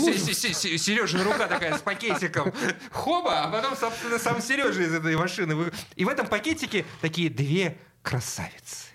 Сережина 0.79 1.25
рука 1.25 1.47
такая 1.47 1.77
с 1.77 1.81
пакетиком. 1.81 2.53
Хоба, 2.91 3.41
а 3.43 3.47
потом, 3.49 3.75
собственно, 3.75 4.19
сам 4.19 4.41
Сережа 4.41 4.83
из 4.83 4.93
этой 4.93 5.17
машины. 5.17 5.71
И 5.97 6.05
в 6.05 6.09
этом 6.09 6.27
пакетике 6.27 6.85
такие 7.01 7.29
две 7.29 7.77
красавицы. 8.03 8.85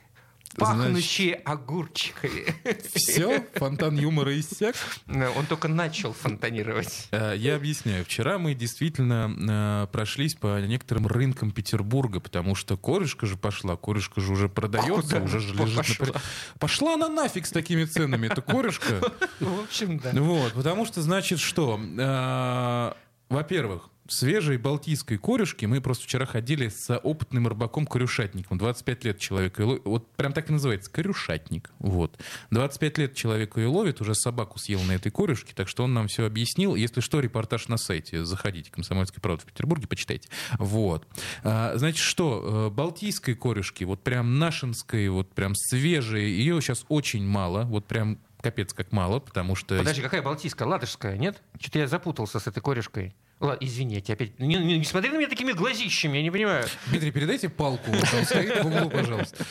Пахнущие 0.57 1.35
огурчиками. 1.35 2.55
Все, 2.95 3.47
фонтан 3.55 3.97
юмора 3.97 4.39
иссяк. 4.39 4.75
Он 5.07 5.47
только 5.47 5.69
начал 5.69 6.13
фонтанировать. 6.13 7.09
Э, 7.11 7.35
Я 7.37 7.57
объясняю. 7.57 8.05
Вчера 8.05 8.39
мы 8.39 8.55
действительно 8.55 9.85
э, 9.85 9.93
прошлись 9.93 10.35
по 10.35 10.61
некоторым 10.61 11.07
рынкам 11.07 11.51
Петербурга, 11.51 12.21
потому 12.21 12.55
что 12.55 12.77
корешка 12.77 13.27
же 13.27 13.37
пошла, 13.37 13.77
корешка 13.77 14.21
же 14.21 14.33
уже 14.33 14.49
продается, 14.49 15.17
Куда 15.17 15.21
уже 15.21 15.41
же 15.41 15.55
лежит 15.55 15.77
на 15.77 15.83
пошла? 15.83 16.07
при- 16.07 16.15
Пошла 16.59 16.95
она 16.95 17.09
нафиг 17.09 17.47
с 17.47 17.51
такими 17.51 17.85
ценами, 17.85 18.27
это 18.27 18.41
корешка. 18.43 19.01
В 19.41 19.61
общем, 19.65 19.99
да. 19.99 20.13
Вот, 20.15 20.55
потому 20.55 20.87
что, 20.87 21.03
значит, 21.03 21.39
что? 21.39 21.79
Э, 21.99 22.93
Во-первых, 23.29 23.91
свежей 24.09 24.57
балтийской 24.57 25.19
корешки 25.19 25.67
мы 25.67 25.81
просто 25.81 26.05
вчера 26.05 26.27
ходили 26.27 26.69
с 26.69 26.97
опытным 26.99 27.49
рыбаком-корюшатником. 27.49 28.59
25 28.59 29.05
лет 29.05 29.19
человек 29.19 29.59
ее 29.59 29.65
ловит. 29.67 29.83
Вот 29.85 30.13
прям 30.17 30.33
так 30.33 30.49
и 30.51 30.53
называется, 30.53 30.91
корюшатник. 30.91 31.71
Вот. 31.79 32.19
25 32.51 32.99
лет 32.99 33.15
человек 33.15 33.57
ее 33.57 33.67
ловит, 33.69 34.01
уже 34.01 34.15
собаку 34.15 34.59
съел 34.59 34.81
на 34.83 34.93
этой 34.93 35.11
корешке, 35.11 35.55
так 35.55 35.69
что 35.69 35.85
он 35.85 35.95
нам 35.95 36.09
все 36.09 36.25
объяснил. 36.25 36.75
Если 36.75 37.01
что, 37.01 37.21
репортаж 37.21 37.69
на 37.69 37.77
сайте. 37.77 38.25
Заходите, 38.25 38.71
«Комсомольская 38.71 39.21
правда» 39.21 39.43
в 39.43 39.47
Петербурге, 39.47 39.87
почитайте. 39.87 40.29
Вот. 40.59 41.07
А, 41.43 41.77
Значит, 41.77 41.99
что? 41.99 42.69
э, 42.69 42.75
Балтийской 42.75 43.35
корешки, 43.35 43.85
вот 43.85 44.03
прям 44.03 44.39
нашинской, 44.39 45.09
вот 45.09 45.33
прям 45.33 45.55
свежей, 45.55 46.31
ее 46.31 46.61
сейчас 46.61 46.85
очень 46.89 47.27
мало. 47.27 47.65
Вот 47.65 47.87
прям 47.87 48.19
капец 48.41 48.73
как 48.73 48.93
мало, 48.93 49.19
потому 49.19 49.55
что... 49.55 49.79
Подожди, 49.79 50.03
какая 50.03 50.23
балтийская? 50.23 50.69
Ладожская, 50.69 51.17
нет? 51.17 51.43
Что-то 51.59 51.81
я 51.81 51.89
запутался 51.89 52.39
с 52.39 52.47
этой 52.47 52.61
корешкой. 52.61 53.15
Ладно, 53.39 53.59
извини, 53.67 53.97
я 53.97 54.01
тебя 54.01 54.15
опять... 54.15 54.39
Не, 54.39 54.55
не- 54.57 54.79
не 54.79 54.85
смотри 54.85 55.11
на 55.11 55.19
меня 55.19 55.29
такими 55.29 55.53
глазищами, 55.53 56.17
я 56.17 56.23
не 56.23 56.31
понимаю. 56.31 56.67
Дмитрий, 56.87 57.11
передайте 57.11 57.49
палку, 57.49 57.91
там 58.11 58.25
стоит 58.25 58.63
в 58.63 58.67
углу, 58.67 58.91
пожалуйста. 58.91 59.45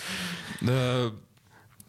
Да, 0.62 1.12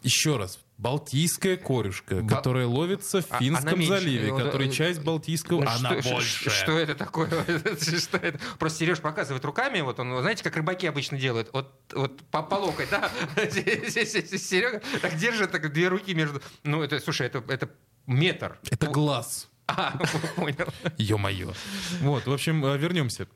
Еще 0.02 0.36
раз. 0.36 0.58
Балтийская 0.78 1.56
корешка, 1.56 2.16
Ба- 2.16 2.28
которая 2.36 2.66
ловится 2.66 3.22
в 3.22 3.26
А- 3.30 3.38
Финском 3.38 3.78
она 3.80 3.86
заливе, 3.86 4.30
Вот, 4.30 4.42
который 4.42 4.68
э, 4.68 4.70
часть 4.72 5.00
Балтийского... 5.00 5.62
Ну, 5.62 5.70
Она 5.70 6.02
что, 6.02 6.10
больше. 6.12 6.40
Что, 6.40 6.50
что 6.50 6.78
это 6.78 6.94
такое? 6.94 7.30
Что 7.80 8.18
это? 8.18 8.38
Просто 8.58 8.80
Сереж 8.80 9.00
показывает 9.00 9.42
руками, 9.46 9.80
вот 9.80 9.98
он, 9.98 10.20
знаете, 10.20 10.44
как 10.44 10.54
рыбаки 10.54 10.86
обычно 10.86 11.18
делают, 11.18 11.48
вот, 11.54 11.72
вот 11.94 12.22
по, 12.24 12.42
по 12.42 12.56
локоть, 12.56 12.90
да? 12.90 13.10
Серега 13.50 14.82
так 15.00 15.16
держит 15.16 15.50
так, 15.50 15.72
две 15.72 15.88
руки 15.88 16.12
между... 16.12 16.42
Ну, 16.62 16.82
это, 16.82 17.00
слушай, 17.00 17.26
это, 17.26 17.42
это 17.48 17.70
метр. 18.06 18.58
Это 18.70 18.86
глаз. 18.88 19.48
А, 19.68 19.98
понял. 20.36 20.68
Ё-моё. 20.96 21.52
Вот, 22.00 22.26
в 22.26 22.32
общем, 22.32 22.64
э, 22.64 22.78
вернемся. 22.78 23.26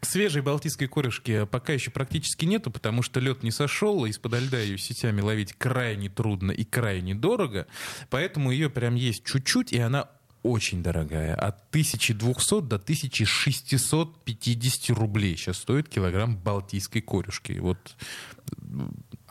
Свежей 0.00 0.42
балтийской 0.42 0.88
корешки 0.88 1.46
пока 1.46 1.72
еще 1.72 1.90
практически 1.90 2.44
нету, 2.44 2.70
потому 2.70 3.02
что 3.02 3.20
лед 3.20 3.42
не 3.42 3.50
сошел, 3.50 4.04
и 4.04 4.10
из-под 4.10 4.40
льда 4.40 4.60
ее 4.60 4.78
сетями 4.78 5.20
ловить 5.20 5.54
крайне 5.54 6.08
трудно 6.08 6.52
и 6.52 6.64
крайне 6.64 7.14
дорого, 7.14 7.66
поэтому 8.10 8.50
ее 8.50 8.70
прям 8.70 8.96
есть 8.96 9.24
чуть-чуть, 9.24 9.72
и 9.72 9.78
она 9.78 10.08
очень 10.42 10.82
дорогая. 10.82 11.34
От 11.34 11.68
1200 11.70 12.60
до 12.60 12.76
1650 12.76 14.96
рублей 14.96 15.36
сейчас 15.36 15.56
стоит 15.56 15.88
килограмм 15.88 16.36
балтийской 16.36 17.00
корешки. 17.00 17.58
Вот 17.58 17.96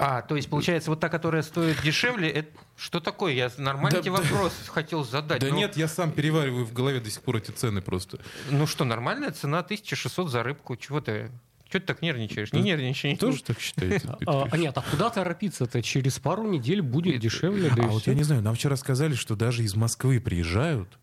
А, 0.06 0.22
то 0.22 0.36
есть, 0.36 0.50
получается, 0.50 0.90
вот 0.90 1.00
та, 1.00 1.08
которая 1.08 1.44
стоит 1.44 1.82
дешевле, 1.82 2.30
это 2.30 2.50
что 2.76 3.00
такое? 3.00 3.32
Я 3.32 3.50
нормально 3.58 4.00
Да, 4.00 4.04
тебе 4.04 4.18
да. 4.18 4.22
вопрос 4.22 4.54
хотел 4.68 5.06
задать. 5.06 5.40
Да 5.40 5.48
Ну, 5.48 5.56
нет, 5.56 5.78
я 5.78 5.88
сам 5.88 6.12
перевариваю 6.12 6.66
в 6.66 6.74
голове 6.74 7.00
до 7.00 7.10
сих 7.10 7.22
пор 7.22 7.38
эти 7.38 7.52
цены 7.52 7.82
просто. 7.82 8.20
Ну 8.50 8.68
что, 8.68 8.84
нормальная 8.84 9.32
цена 9.32 9.60
1600 9.60 10.30
за 10.30 10.44
рыбку. 10.44 10.76
Чего 10.76 11.00
ты? 11.00 11.32
Чего 11.70 11.80
ты 11.80 11.86
так 11.86 12.02
нервничаешь? 12.02 12.52
Не 12.52 12.64
нервничай. 12.64 13.16
Тоже 13.16 13.44
так 13.44 13.62
считаете? 13.62 14.10
А, 14.28 14.46
а 14.52 14.58
нет, 14.58 14.78
а 14.78 14.82
куда 14.82 15.10
торопиться-то? 15.10 15.82
Через 15.82 16.20
пару 16.20 16.44
недель 16.50 16.82
будет 16.82 17.22
дешевле, 17.22 17.72
да 17.74 17.86
А 17.86 17.88
вот 17.88 18.06
я 18.06 18.14
не 18.14 18.24
знаю, 18.24 18.42
нам 18.42 18.56
вчера 18.56 18.76
сказали, 18.76 19.16
что 19.16 19.38
даже 19.38 19.64
из 19.64 19.74
Москвы 19.74 20.20
приезжают 20.20 21.00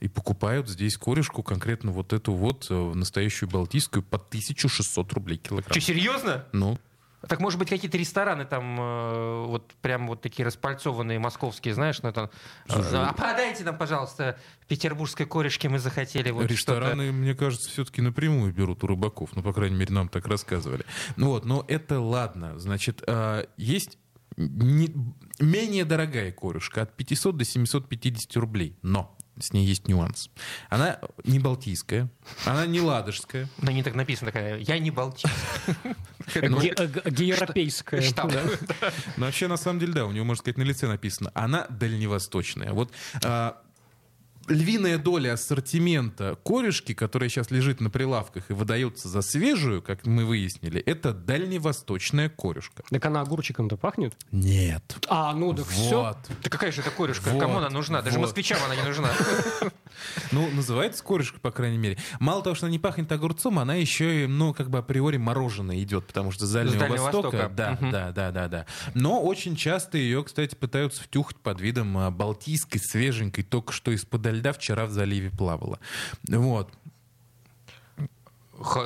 и 0.00 0.08
покупают 0.08 0.68
здесь 0.68 0.96
корешку, 0.96 1.44
конкретно 1.44 1.92
вот 1.92 2.12
эту 2.12 2.32
вот 2.32 2.66
э, 2.70 2.74
настоящую 2.74 3.50
балтийскую, 3.50 4.02
по 4.02 4.16
1600 4.16 5.12
рублей 5.12 5.38
килограмм. 5.38 5.70
Что, 5.70 5.80
серьезно? 5.80 6.44
Ну, 6.52 6.76
Так, 7.28 7.40
может 7.40 7.58
быть, 7.58 7.68
какие-то 7.68 7.96
рестораны 7.98 8.44
там 8.44 8.78
э, 8.78 9.44
вот 9.46 9.72
прям 9.80 10.06
вот 10.06 10.20
такие 10.20 10.44
распальцованные 10.46 11.18
московские, 11.18 11.74
знаешь, 11.74 12.00
ну 12.02 12.12
там... 12.12 12.30
э, 12.68 12.82
а 12.92 13.12
подайте 13.14 13.64
нам, 13.64 13.76
пожалуйста, 13.76 14.38
петербургской 14.68 15.26
корешки 15.26 15.66
мы 15.66 15.78
захотели. 15.78 16.30
Вот 16.30 16.46
рестораны, 16.46 17.12
мне 17.12 17.34
кажется, 17.34 17.68
все-таки 17.70 18.02
напрямую 18.02 18.52
берут 18.52 18.84
у 18.84 18.86
рыбаков. 18.86 19.30
Ну, 19.34 19.42
по 19.42 19.52
крайней 19.52 19.76
мере, 19.76 19.92
нам 19.92 20.08
так 20.08 20.26
рассказывали. 20.26 20.84
Ну 21.16 21.28
вот, 21.28 21.44
но 21.44 21.64
это 21.68 22.00
ладно. 22.00 22.58
Значит, 22.58 23.02
а, 23.06 23.46
есть 23.56 23.98
не- 24.36 24.94
менее 25.40 25.84
дорогая 25.84 26.30
корешка 26.32 26.82
от 26.82 26.94
500 26.96 27.36
до 27.36 27.44
750 27.44 28.36
рублей. 28.36 28.76
Но 28.82 29.15
с 29.38 29.52
ней 29.52 29.66
есть 29.66 29.88
нюанс. 29.88 30.30
Она 30.68 30.98
не 31.24 31.38
балтийская, 31.38 32.08
она 32.44 32.66
не 32.66 32.80
ладожская. 32.80 33.48
На 33.58 33.70
ней 33.70 33.82
так 33.82 33.94
написано 33.94 34.30
такая, 34.32 34.58
я 34.58 34.78
не 34.78 34.90
балтик. 34.90 35.30
Ге- 36.34 36.74
э, 36.76 36.86
г- 36.86 37.10
Геевропейская. 37.10 38.00
Штаб. 38.02 38.32
да. 38.32 38.42
Но 39.16 39.26
вообще, 39.26 39.46
на 39.48 39.56
самом 39.56 39.78
деле, 39.78 39.92
да, 39.92 40.06
у 40.06 40.12
него, 40.12 40.24
можно 40.24 40.40
сказать, 40.40 40.58
на 40.58 40.62
лице 40.62 40.86
написано. 40.88 41.30
Она 41.34 41.66
дальневосточная. 41.68 42.72
Вот 42.72 42.92
а, 43.22 43.60
львиная 44.48 44.98
доля 44.98 45.32
ассортимента 45.34 46.36
корешки, 46.44 46.94
которая 46.94 47.28
сейчас 47.28 47.50
лежит 47.50 47.80
на 47.80 47.90
прилавках 47.90 48.50
и 48.50 48.52
выдается 48.52 49.08
за 49.08 49.22
свежую, 49.22 49.82
как 49.82 50.06
мы 50.06 50.24
выяснили, 50.24 50.80
это 50.80 51.12
дальневосточная 51.12 52.28
корешка. 52.28 52.82
Так 52.90 53.04
она 53.06 53.20
огурчиком-то 53.22 53.76
пахнет? 53.76 54.14
Нет. 54.32 54.82
А, 55.08 55.32
ну 55.34 55.52
так 55.54 55.66
все. 55.66 56.02
Вот. 56.02 56.18
Да 56.42 56.50
какая 56.50 56.72
же 56.72 56.80
это 56.82 56.90
корешка? 56.90 57.28
Вот, 57.30 57.40
Кому 57.40 57.58
она 57.58 57.70
нужна? 57.70 58.02
Даже 58.02 58.16
вот. 58.18 58.26
москвичам 58.26 58.58
она 58.64 58.76
не 58.76 58.82
нужна. 58.82 59.10
Ну, 60.30 60.50
называется 60.50 61.02
корешка, 61.02 61.40
по 61.40 61.50
крайней 61.50 61.78
мере. 61.78 61.96
Мало 62.20 62.42
того, 62.42 62.54
что 62.54 62.66
она 62.66 62.72
не 62.72 62.78
пахнет 62.78 63.10
огурцом, 63.12 63.58
она 63.58 63.74
еще 63.76 64.24
и, 64.24 64.26
ну, 64.26 64.52
как 64.52 64.68
бы 64.68 64.78
априори 64.78 65.16
мороженое 65.16 65.80
идет, 65.82 66.06
потому 66.06 66.32
что 66.32 66.44
с 66.46 66.52
Дальнего, 66.52 66.78
Дальнего 66.78 67.02
Востока. 67.04 67.24
Востока. 67.36 67.52
Да, 67.54 67.72
Мгм. 67.80 67.90
да, 67.90 68.12
да, 68.12 68.30
да, 68.30 68.48
да. 68.48 68.66
Но 68.94 69.22
очень 69.22 69.56
часто 69.56 69.96
ее, 69.96 70.22
кстати, 70.22 70.54
пытаются 70.54 71.02
втюхать 71.02 71.38
под 71.38 71.60
видом 71.62 71.96
а, 71.96 72.10
балтийской, 72.10 72.78
свеженькой, 72.80 73.44
только 73.44 73.72
что 73.72 73.90
из-под 73.92 74.26
льда 74.36 74.52
вчера 74.52 74.86
в 74.86 74.90
заливе 74.90 75.30
плавала. 75.30 75.78
Вот. 76.28 76.68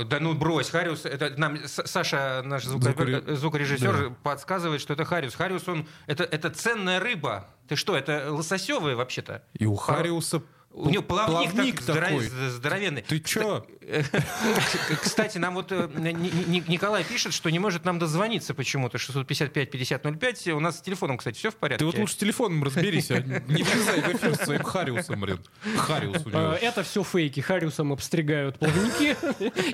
Да 0.09 0.19
ну 0.19 0.35
брось, 0.35 0.69
Хариус, 0.71 1.05
это 1.07 1.33
нам 1.37 1.57
Саша, 1.69 2.43
наш 2.45 2.65
звуко- 2.65 2.91
Звукоре- 2.93 3.25
э, 3.25 3.37
звукорежиссер, 3.37 4.09
Да. 4.09 4.15
подсказывает, 4.25 4.81
что 4.81 4.95
это 4.95 5.05
Хариус. 5.05 5.37
Хариус, 5.37 5.69
он, 5.69 5.87
это, 6.09 6.25
это 6.25 6.51
ценная 6.51 6.99
рыба. 6.99 7.47
Ты 7.69 7.77
что, 7.77 7.97
это 7.97 8.33
лососевая 8.33 8.97
вообще-то? 8.97 9.45
И 9.55 9.67
у 9.67 9.77
Хариуса 9.77 10.43
У 10.73 10.89
него 10.89 11.03
плавник, 11.03 11.53
так 11.53 11.81
здоро- 11.97 12.01
такой. 12.05 12.27
з- 12.29 12.51
здоровенный. 12.51 13.03
Ты 13.03 13.19
чё? 13.21 13.67
Кстати, 15.03 15.37
нам 15.39 15.55
вот 15.55 15.73
э, 15.73 15.89
Ни- 15.97 16.13
Ни- 16.13 16.71
Николай 16.71 17.03
пишет, 17.05 17.33
что 17.35 17.51
не 17.51 17.59
может 17.59 17.85
нам 17.85 17.99
дозвониться 17.99 18.55
почему-то. 18.55 18.97
655-5005. 18.99 20.53
У 20.53 20.61
нас 20.61 20.79
с 20.79 20.81
телефоном, 20.81 21.19
кстати, 21.19 21.37
все 21.39 21.51
в 21.51 21.57
порядке. 21.57 21.81
Ты 21.81 21.87
вот 21.87 21.99
лучше 21.99 22.15
с 22.15 22.17
телефоном 22.17 22.63
разберись, 22.63 23.11
а 23.11 23.19
не 23.21 23.63
влезай 23.63 24.01
в 24.01 24.09
эфир 24.17 24.35
с 24.37 24.45
своим 24.45 24.63
Хариусом, 24.63 25.21
блин. 25.21 25.41
Хариус 25.77 26.25
у 26.25 26.29
Э, 26.31 26.33
него. 26.33 26.53
Это 26.61 26.83
все 26.85 27.03
фейки. 27.03 27.41
Хариусом 27.41 27.93
обстригают 27.93 28.59
плавники 28.59 29.17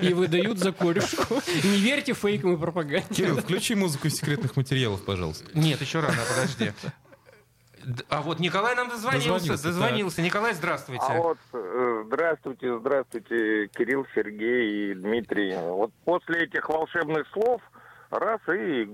и 0.03 0.13
выдают 0.13 0.57
за 0.57 0.71
корешку. 0.71 1.41
Не 1.63 1.77
верьте 1.77 2.13
фейкам 2.13 2.53
и 2.55 2.57
пропаганде. 2.57 3.05
Кирилл, 3.13 3.37
включи 3.37 3.75
музыку 3.75 4.07
из 4.07 4.15
секретных 4.15 4.55
материалов, 4.55 5.03
пожалуйста. 5.05 5.45
Нет, 5.53 5.79
еще 5.81 5.99
рано, 5.99 6.17
подожди. 6.35 6.71
А 8.09 8.21
вот 8.21 8.39
Николай 8.39 8.75
нам 8.75 8.89
дозвонился. 8.89 9.29
Дозвонился, 9.29 9.63
Дозвонился. 9.63 10.21
Николай, 10.21 10.53
здравствуйте. 10.53 11.05
А 11.07 11.17
вот, 11.17 11.37
э, 11.53 12.03
здравствуйте, 12.07 12.79
здравствуйте, 12.79 13.67
Кирилл, 13.67 14.05
Сергей 14.13 14.91
и 14.91 14.93
Дмитрий. 14.95 15.55
Вот 15.55 15.91
после 16.03 16.43
этих 16.43 16.67
волшебных 16.67 17.27
слов 17.29 17.61
Раз, 18.09 18.39
и 18.47 18.87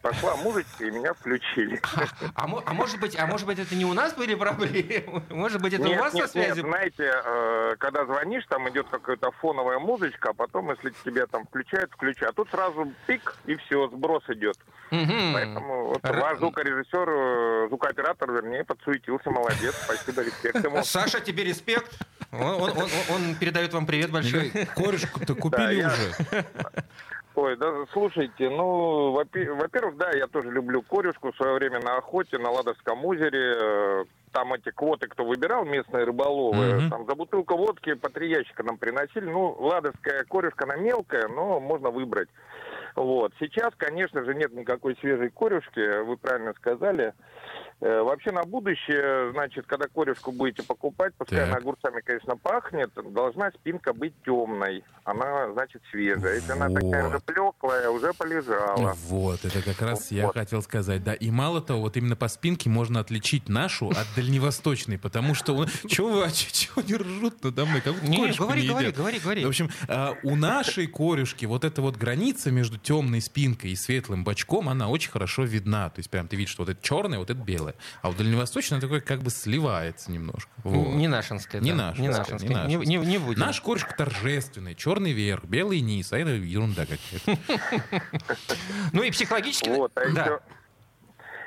пошла 0.00 0.36
музычка, 0.36 0.84
и 0.84 0.90
меня 0.90 1.12
включили. 1.12 1.80
А, 2.34 2.46
мо- 2.46 2.62
а 2.66 2.72
может 2.72 2.98
быть, 2.98 3.16
а 3.18 3.26
может 3.26 3.46
быть, 3.46 3.58
это 3.58 3.74
не 3.74 3.84
у 3.84 3.92
нас 3.92 4.14
были 4.14 4.34
проблемы? 4.34 5.22
Может 5.30 5.60
быть, 5.62 5.72
это 5.74 5.82
у 5.82 5.86
Нет, 5.86 6.00
вас 6.00 6.14
нет, 6.14 6.26
со 6.26 6.32
связью? 6.32 6.64
нет, 6.64 6.66
знаете, 6.66 7.12
э, 7.24 7.76
когда 7.78 8.04
звонишь, 8.06 8.44
там 8.48 8.68
идет 8.70 8.86
какая-то 8.90 9.30
фоновая 9.40 9.78
музычка, 9.78 10.30
а 10.30 10.32
потом, 10.32 10.70
если 10.70 10.92
тебя 11.04 11.26
там 11.26 11.46
включают, 11.46 11.92
включают. 11.92 12.32
А 12.32 12.36
тут 12.36 12.50
сразу 12.50 12.90
пик, 13.06 13.36
и 13.46 13.54
все, 13.56 13.88
сброс 13.88 14.22
идет. 14.28 14.56
Поэтому 14.90 15.86
вот 15.88 16.04
Р- 16.04 16.20
ваш 16.20 16.38
звукорежиссер, 16.38 17.08
э, 17.08 17.68
звукооператор, 17.68 18.32
вернее, 18.32 18.64
подсуетился, 18.64 19.30
молодец, 19.30 19.74
спасибо, 19.84 20.22
респект 20.22 20.64
ему. 20.64 20.82
Саша, 20.84 21.20
тебе 21.20 21.44
респект. 21.44 21.92
Он, 22.32 22.40
он- 22.62 22.70
он- 22.78 22.90
он 23.10 23.34
передает 23.36 23.72
вам 23.74 23.86
привет 23.86 24.10
большой. 24.10 24.50
Корешку-то 24.74 25.34
Да, 25.34 25.40
купили 25.40 25.74
я- 25.74 25.88
уже. 25.88 26.44
Ой, 27.36 27.56
да, 27.56 27.84
слушайте, 27.92 28.48
ну, 28.48 29.10
во-пе- 29.10 29.50
во-первых, 29.52 29.96
да, 29.96 30.10
я 30.12 30.28
тоже 30.28 30.50
люблю 30.52 30.82
корюшку 30.82 31.32
в 31.32 31.36
свое 31.36 31.54
время 31.54 31.80
на 31.80 31.96
охоте, 31.96 32.38
на 32.38 32.50
Ладожском 32.50 33.04
озере. 33.04 33.54
Э, 33.60 34.04
Там 34.32 34.52
эти 34.52 34.70
квоты, 34.72 35.06
кто 35.06 35.24
выбирал, 35.24 35.64
местные 35.64 36.02
рыболовы, 36.02 36.74
Мгм. 36.80 36.90
там 36.90 37.06
за 37.06 37.14
бутылку 37.14 37.56
водки 37.56 37.94
по 37.94 38.08
три 38.10 38.30
ящика 38.30 38.64
нам 38.64 38.78
приносили. 38.78 39.26
Ну, 39.26 39.54
ладожская 39.60 40.24
корюшка, 40.24 40.64
она 40.64 40.74
мелкая, 40.74 41.28
но 41.28 41.60
можно 41.60 41.90
выбрать. 41.90 42.28
Вот. 42.96 43.32
Сейчас, 43.38 43.72
конечно 43.76 44.24
же, 44.24 44.34
нет 44.34 44.52
никакой 44.52 44.96
свежей 44.96 45.30
корюшки, 45.30 46.02
вы 46.02 46.16
правильно 46.16 46.52
сказали. 46.54 47.14
Э, 47.84 48.00
Вообще 48.02 48.30
на 48.30 48.44
будущее, 48.44 49.30
значит, 49.32 49.66
когда 49.66 49.86
корюшку 49.88 50.32
будете 50.32 50.62
покупать, 50.62 51.12
пускай 51.18 51.40
Так. 51.40 51.48
она 51.48 51.56
огурцами, 51.58 52.00
конечно, 52.00 52.34
пахнет, 52.38 52.90
должна 53.12 53.50
спинка 53.50 53.92
быть 53.92 54.14
темной. 54.24 54.82
Она, 55.04 55.52
значит, 55.52 55.82
свежая. 55.90 56.36
Если 56.36 56.52
она 56.52 56.70
такая 56.70 57.06
уже 57.08 57.20
плеклая, 57.20 57.90
уже 57.90 58.14
полежала. 58.14 58.94
Вот, 59.08 59.44
это 59.44 59.60
как 59.60 59.82
раз 59.82 60.10
я 60.10 60.26
Вот. 60.28 60.34
хотел 60.34 60.62
сказать, 60.62 61.04
да. 61.04 61.12
И 61.12 61.30
мало 61.30 61.60
того, 61.60 61.82
вот 61.82 61.98
именно 61.98 62.16
по 62.16 62.28
спинке 62.28 62.70
можно 62.70 63.00
отличить 63.00 63.50
нашу 63.50 63.90
от 63.90 64.06
дальневосточной, 64.16 64.98
потому 64.98 65.34
что... 65.34 65.66
Чего 65.86 66.08
вы, 66.08 66.24
а 66.24 66.30
чё- 66.30 66.50
чего 66.52 66.80
они 66.80 66.94
ржут 66.94 67.44
надо 67.44 67.66
мной? 67.66 67.82
Как 67.82 68.02
Не, 68.02 68.16
корешку 68.16 68.44
говори, 68.44 68.62
не 68.62 68.68
говори, 68.68 68.92
говори, 68.92 69.18
говори. 69.18 69.44
В 69.44 69.48
общем, 69.48 69.68
а, 69.88 70.14
у 70.22 70.36
нашей 70.36 70.86
корюшки 70.86 71.44
вот 71.44 71.64
эта 71.64 71.82
вот 71.82 71.96
граница 71.98 72.50
между 72.50 72.78
темной 72.78 73.20
спинкой 73.20 73.72
и 73.72 73.76
светлым 73.76 74.24
бочком, 74.24 74.70
она 74.70 74.88
очень 74.88 75.10
хорошо 75.10 75.42
видна. 75.44 75.90
То 75.90 75.98
есть 75.98 76.08
прям 76.08 76.28
ты 76.28 76.36
видишь, 76.36 76.52
что 76.52 76.62
вот 76.62 76.70
это 76.70 76.82
черное, 76.82 77.18
вот 77.18 77.28
это 77.28 77.38
белое. 77.38 77.73
А 78.02 78.08
у 78.08 78.14
дальневосточной 78.14 78.80
такое 78.80 79.00
как 79.00 79.22
бы 79.22 79.30
сливается 79.30 80.10
немножко. 80.10 80.50
Вот. 80.62 80.94
Не 80.94 81.08
нашинская. 81.08 81.60
Не 81.60 81.72
да. 81.72 81.76
нашинская, 81.76 82.02
Не 82.02 82.08
не 82.08 82.16
нашинская. 82.18 82.48
Не, 82.48 82.54
нашинская. 82.76 82.86
не- 82.86 83.06
не 83.06 83.18
будем. 83.18 83.40
Наш 83.40 83.60
корюшка 83.60 83.94
торжественный, 83.96 84.74
черный 84.74 85.12
верх, 85.12 85.44
белый 85.44 85.80
низ, 85.80 86.12
а 86.12 86.18
это 86.18 86.30
ерунда 86.30 86.86
какая-то. 86.86 87.38
Ну 88.92 89.02
и 89.02 89.10
психологически... 89.10 89.68
Вот, 89.68 89.92
а 89.96 90.02
еще, 90.02 90.40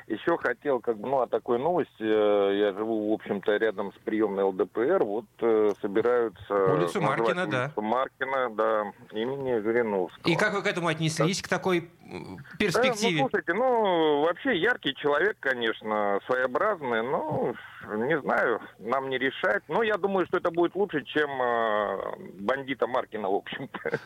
еще 0.08 0.36
хотел, 0.38 0.80
как 0.80 0.98
бы, 0.98 1.08
ну, 1.08 1.20
о 1.20 1.26
такой 1.26 1.58
новости. 1.58 1.92
э, 2.00 2.58
Я 2.58 2.72
живу, 2.72 3.10
в 3.10 3.12
общем-то, 3.14 3.56
рядом 3.56 3.92
с 3.92 3.96
приемной 4.04 4.44
ЛДПР. 4.44 5.04
Вот 5.04 5.26
э, 5.40 5.72
собираются... 5.80 6.54
Улицу 6.74 7.00
Маркина, 7.00 7.46
да. 7.46 7.72
Маркина, 7.76 8.50
да, 8.50 8.92
имени 9.12 9.58
Жириновского. 9.60 10.28
И 10.30 10.36
как 10.36 10.54
вы 10.54 10.62
к 10.62 10.66
этому 10.66 10.88
отнеслись, 10.88 11.42
к 11.42 11.48
такой 11.48 11.90
м, 12.10 12.36
Да, 12.36 12.42
ну, 12.52 12.56
перспективе? 12.58 13.18
слушайте, 13.20 13.52
ну, 13.54 14.22
вообще 14.22 14.56
яркий 14.58 14.94
человек, 14.94 15.36
конечно, 15.40 16.18
своеобразный, 16.26 17.02
но, 17.02 17.54
не 17.96 18.18
знаю, 18.20 18.60
нам 18.78 19.10
не 19.10 19.18
решать. 19.18 19.62
Но 19.68 19.82
я 19.82 19.96
думаю, 19.98 20.26
что 20.26 20.38
это 20.38 20.50
будет 20.50 20.74
лучше, 20.74 21.02
чем 21.04 21.30
э, 21.40 21.98
бандита 22.40 22.86
Маркина, 22.86 23.28
в 23.30 23.34
общем-то. 23.34 23.98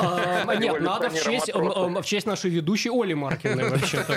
А, 0.00 0.54
Нет, 0.56 0.80
надо 0.80 1.08
в 1.10 1.14
честь, 1.14 1.52
в 1.54 2.02
честь 2.04 2.26
нашей 2.26 2.50
ведущей 2.50 2.90
Оли 2.90 3.14
Маркиной 3.14 3.70
вообще-то. 3.70 4.14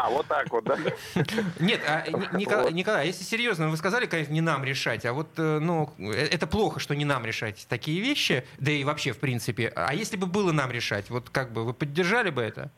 А, 0.00 0.10
вот 0.10 0.26
так 0.28 0.48
вот, 0.52 0.62
да? 0.62 0.76
Нет, 1.58 1.80
а, 1.88 2.08
Ни- 2.08 2.36
Николай, 2.38 2.72
Николай, 2.72 3.06
если 3.08 3.24
серьезно, 3.24 3.68
вы 3.68 3.76
сказали, 3.76 4.06
конечно, 4.06 4.32
не 4.32 4.40
нам 4.40 4.62
решать, 4.62 5.04
а 5.04 5.12
вот, 5.12 5.26
э, 5.38 5.58
ну, 5.58 5.92
э, 5.98 6.12
это 6.12 6.46
плохо, 6.46 6.78
что 6.78 6.94
не 6.94 7.04
нам 7.04 7.24
решать 7.26 7.66
такие 7.68 8.00
вещи, 8.00 8.44
да 8.58 8.70
и 8.70 8.84
вообще, 8.84 9.12
в 9.12 9.18
принципе. 9.18 9.72
А 9.74 9.92
если 9.92 10.16
бы 10.16 10.28
было 10.28 10.52
нам 10.52 10.70
решать, 10.70 11.10
вот 11.10 11.30
как 11.30 11.52
бы 11.52 11.64
вы 11.64 11.74
поддержали 11.74 12.30
бы 12.30 12.42
это? 12.42 12.70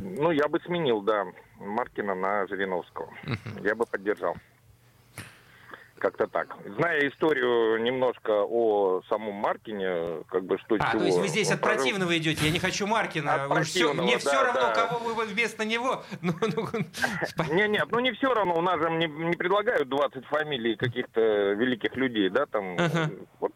Ну, 0.00 0.32
я 0.32 0.48
бы 0.48 0.58
сменил, 0.66 1.02
да, 1.02 1.24
Маркина 1.60 2.16
на 2.16 2.48
Жириновского. 2.48 3.12
Я 3.62 3.76
бы 3.76 3.86
поддержал. 3.86 4.36
Как-то 5.98 6.26
так. 6.28 6.56
Зная 6.76 7.08
историю 7.08 7.82
немножко 7.82 8.30
о 8.44 9.02
самом 9.08 9.34
Маркине, 9.34 10.22
как 10.28 10.44
бы 10.44 10.56
что 10.58 10.76
А, 10.78 10.90
чего, 10.92 11.00
то 11.00 11.06
есть 11.06 11.18
вы 11.18 11.28
здесь 11.28 11.50
от 11.50 11.60
прожил- 11.60 11.76
противного 11.82 12.16
идете, 12.16 12.44
я 12.46 12.52
не 12.52 12.60
хочу 12.60 12.86
Маркина, 12.86 13.34
От 13.44 13.48
противного, 13.48 14.02
мне 14.04 14.12
да, 14.14 14.18
все 14.18 14.42
равно, 14.44 14.60
да. 14.60 14.86
кого 14.86 14.98
вы 15.14 15.24
вместо 15.24 15.64
него. 15.64 16.02
Ну, 16.22 16.32
ну, 16.40 16.68
спа- 17.26 17.52
Не, 17.52 17.68
нет, 17.68 17.86
ну 17.90 17.98
не 18.00 18.12
все 18.12 18.32
равно, 18.32 18.54
у 18.56 18.60
нас 18.60 18.80
же 18.80 18.90
не, 18.90 19.06
не 19.06 19.34
предлагают 19.36 19.88
20 19.88 20.24
фамилий 20.26 20.76
каких-то 20.76 21.20
великих 21.20 21.94
людей, 21.96 22.28
да, 22.30 22.46
там, 22.46 22.76
Ага. 22.78 23.10
вот. 23.40 23.52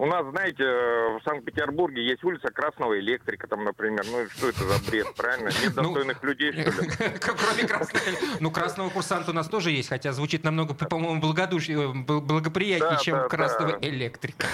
У 0.00 0.06
нас, 0.06 0.24
знаете, 0.30 0.64
в 0.64 1.20
Санкт-Петербурге 1.26 2.02
есть 2.02 2.24
улица 2.24 2.48
Красного 2.48 2.98
Электрика, 2.98 3.46
там, 3.46 3.64
например. 3.64 4.02
Ну, 4.10 4.26
что 4.30 4.48
это 4.48 4.64
за 4.64 4.90
бред, 4.90 5.14
правильно? 5.14 5.48
Нет 5.48 5.72
Ну, 5.76 5.82
достойных 5.82 6.22
людей, 6.24 6.52
что 6.52 6.70
ли? 6.82 6.88
Кроме 7.20 7.68
красного. 7.68 8.04
Ну, 8.40 8.50
красного 8.50 8.88
курсанта 8.88 9.32
у 9.32 9.34
нас 9.34 9.46
тоже 9.50 9.72
есть, 9.72 9.90
хотя 9.90 10.12
звучит 10.12 10.42
намного, 10.42 10.72
по-моему, 10.72 11.20
благодушнее, 11.20 11.92
бл- 11.92 12.22
благоприятнее, 12.22 12.98
чем 13.02 13.28
красного 13.28 13.78
электрика. 13.82 14.46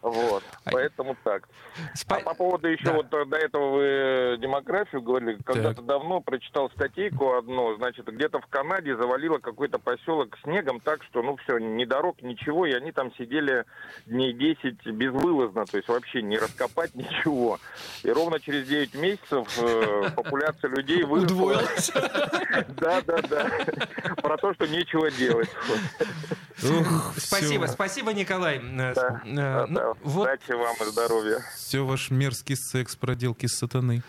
Вот, 0.00 0.44
поэтому 0.70 1.16
так. 1.24 1.48
Спа- 1.94 2.18
А 2.20 2.20
по 2.20 2.34
поводу 2.34 2.68
еще 2.68 2.84
Да. 2.86 2.92
вот 2.94 3.12
э, 3.12 3.24
до 3.26 3.36
этого 3.36 3.70
вы 3.76 4.36
демографию 4.40 5.02
говорили. 5.02 5.38
Когда-то 5.44 5.82
давно 5.82 6.20
прочитал 6.20 6.70
статейку 6.70 7.34
одну, 7.36 7.76
значит, 7.76 8.06
где-то 8.06 8.40
в 8.40 8.46
Канаде 8.46 8.96
завалило 8.96 9.38
какой-то 9.38 9.78
поселок 9.78 10.36
снегом 10.42 10.80
так, 10.80 11.02
что, 11.04 11.22
ну, 11.22 11.36
все, 11.36 11.58
ни 11.58 11.84
дорог, 11.84 12.22
ничего, 12.22 12.66
и 12.66 12.72
они 12.72 12.92
там 12.92 13.12
сидели 13.16 13.64
дней 14.06 14.32
10 14.32 14.86
безвылазно, 14.86 15.64
то 15.66 15.76
есть 15.76 15.88
вообще 15.88 16.22
не 16.22 16.38
раскопать 16.38 16.94
ничего. 16.94 17.58
И 18.02 18.10
ровно 18.10 18.40
через 18.40 18.66
9 18.68 18.94
месяцев 18.94 19.58
э, 19.62 20.10
популяция 20.16 20.70
людей 20.70 21.02
выросла. 21.04 21.26
Удвоилась. 21.34 21.92
Да, 22.68 23.02
да, 23.02 23.18
да. 23.28 23.50
Про 24.22 24.36
то, 24.38 24.54
что 24.54 24.66
нечего 24.66 25.10
делать. 25.10 25.50
Спасибо, 27.16 27.66
спасибо, 27.66 28.12
Николай. 28.14 28.58
Э, 28.58 28.94
э, 29.24 29.66
ну. 29.68 29.94
Вот 30.02 30.22
Удачи 30.22 30.52
вам 30.56 30.76
и 30.80 30.84
здоровья. 30.90 31.44
Все 31.56 31.84
ваш 31.84 32.10
мерзкий 32.10 32.56
секс, 32.56 32.96
проделки 32.96 33.46
с 33.46 33.56
сатаны. 33.56 34.02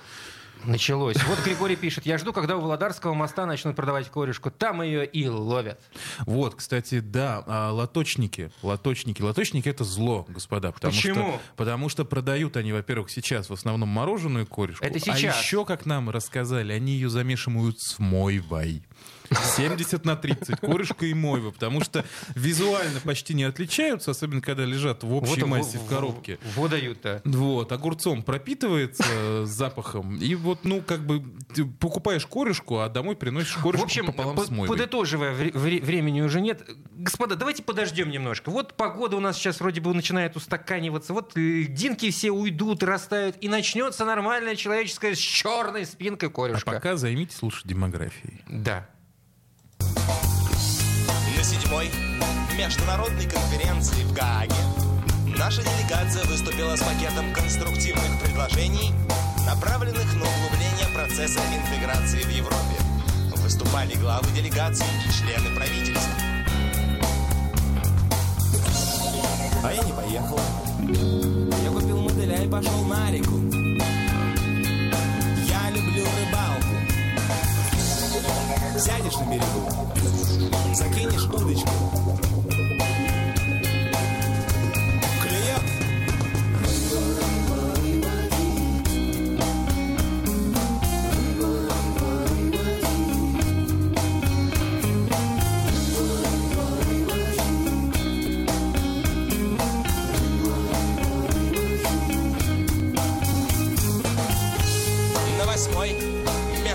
началось. 0.66 1.16
Вот 1.26 1.40
Григорий 1.46 1.76
пишет, 1.76 2.06
я 2.08 2.18
жду, 2.18 2.34
когда 2.34 2.58
у 2.58 2.62
Володарского 2.62 3.14
моста 3.14 3.46
начнут 3.46 3.76
продавать 3.76 4.10
корешку. 4.10 4.50
Там 4.50 4.82
ее 4.82 5.06
и 5.06 5.28
ловят. 5.28 5.80
Вот, 6.26 6.56
кстати, 6.56 7.00
да, 7.00 7.44
а, 7.46 7.72
лоточники, 7.72 8.52
лоточники, 8.64 9.22
лоточники 9.22 9.70
это 9.70 9.84
зло, 9.84 10.26
господа, 10.28 10.72
потому 10.72 10.94
Почему? 10.94 11.16
что 11.34 11.42
потому 11.56 11.90
что 11.90 12.06
продают 12.06 12.58
они, 12.58 12.74
во-первых, 12.74 13.12
сейчас 13.12 13.50
в 13.50 13.54
основном 13.54 13.90
мороженую 13.90 14.48
корешку, 14.48 14.84
Это 14.84 14.98
а 14.98 15.00
сейчас. 15.00 15.40
еще, 15.42 15.64
как 15.64 15.86
нам 15.86 16.10
рассказали, 16.10 16.74
они 16.74 16.94
ее 16.94 17.10
замешивают 17.10 17.80
с 17.80 18.00
мойвой. 18.00 18.84
70 19.32 20.06
на 20.06 20.16
30, 20.16 20.60
корешка 20.60 21.06
и 21.06 21.14
мойва, 21.14 21.52
потому 21.52 21.82
что 21.82 22.04
визуально 22.36 23.00
почти 23.02 23.34
не 23.34 23.44
отличаются, 23.44 24.12
особенно 24.12 24.42
когда 24.42 24.66
лежат 24.66 25.04
в 25.04 25.14
общей 25.14 25.42
Вот 25.42 25.50
массе 25.50 25.78
в- 25.78 25.84
в 25.84 25.88
коробке. 25.90 26.40
в- 26.42 26.58
Во 26.58 26.68
дают-то. 26.68 27.22
Вот, 27.26 27.72
огурцом 27.72 28.24
пропитывается 28.24 29.04
э, 29.10 29.44
запахом, 29.46 30.18
и 30.18 30.36
вот, 30.36 30.64
ну, 30.66 30.82
как 30.82 31.06
бы 31.06 31.24
покупаешь 31.80 32.26
корешку, 32.26 32.80
а 32.80 32.90
домой 32.90 33.16
приносишь 33.16 33.56
В 33.58 33.62
корешку 33.64 33.86
общем, 33.86 34.06
пополам 34.08 34.36
по- 34.36 34.44
с 34.46 34.50
мойвой. 34.50 34.78
подытоживая, 34.78 35.34
вре- 35.34 35.52
вре- 35.52 35.82
времени 35.82 36.22
уже 36.22 36.42
нет. 36.42 36.68
Господа, 36.92 37.36
давайте 37.36 37.64
подождем 37.64 38.10
немножко. 38.10 38.50
Вот 38.50 38.74
погода 38.76 39.18
у 39.18 39.20
нас 39.20 39.38
сейчас 39.38 39.60
вроде 39.60 39.82
бы 39.82 39.94
начинает 39.94 40.36
устаканиваться. 40.36 41.14
Вот 41.14 41.34
льдинки 41.36 42.10
все 42.12 42.32
уйдут, 42.32 42.84
растают, 42.84 43.36
и 43.42 43.50
начнется 43.50 44.06
нормальная 44.06 44.56
человеческая 44.56 45.16
с 45.16 45.20
черной 45.20 45.86
спинкой 45.86 46.30
А 46.30 46.32
корешка. 46.32 46.72
пока 46.72 46.96
займитесь 46.98 47.42
лучше 47.42 47.62
демографией. 47.66 48.42
Да. 48.48 48.90
На 51.38 51.44
седьмой 51.44 51.90
международной 52.58 53.26
конференции 53.26 54.04
в 54.04 54.14
Гааге 54.14 54.56
наша 55.38 55.62
делегация 55.62 56.24
выступила 56.26 56.76
с 56.76 56.82
пакетом 56.82 57.32
конструктивных 57.34 58.22
предложений, 58.24 58.94
направленных 59.46 60.14
на 60.16 60.26
углубление 60.26 60.88
процесса 60.94 61.40
интеграции 61.54 62.24
в 62.24 62.30
Европе. 62.30 62.76
Выступали 63.38 63.96
главы 63.96 64.30
делегаций 64.32 64.86
и 65.06 65.12
члены 65.14 65.56
правительства. 65.56 66.14
А 69.64 69.74
я 69.74 69.84
не 69.84 69.94
поехал. 69.94 70.40
Я 71.64 71.72
купил 71.72 72.02
мотыля 72.02 72.44
и 72.44 72.50
пошел 72.50 72.84
на 72.86 73.12
реку. 73.12 73.47
Сядешь 78.80 79.18
на 79.18 79.26
берегу, 79.26 80.76
закинешь 80.76 81.26
удочку. 81.26 81.72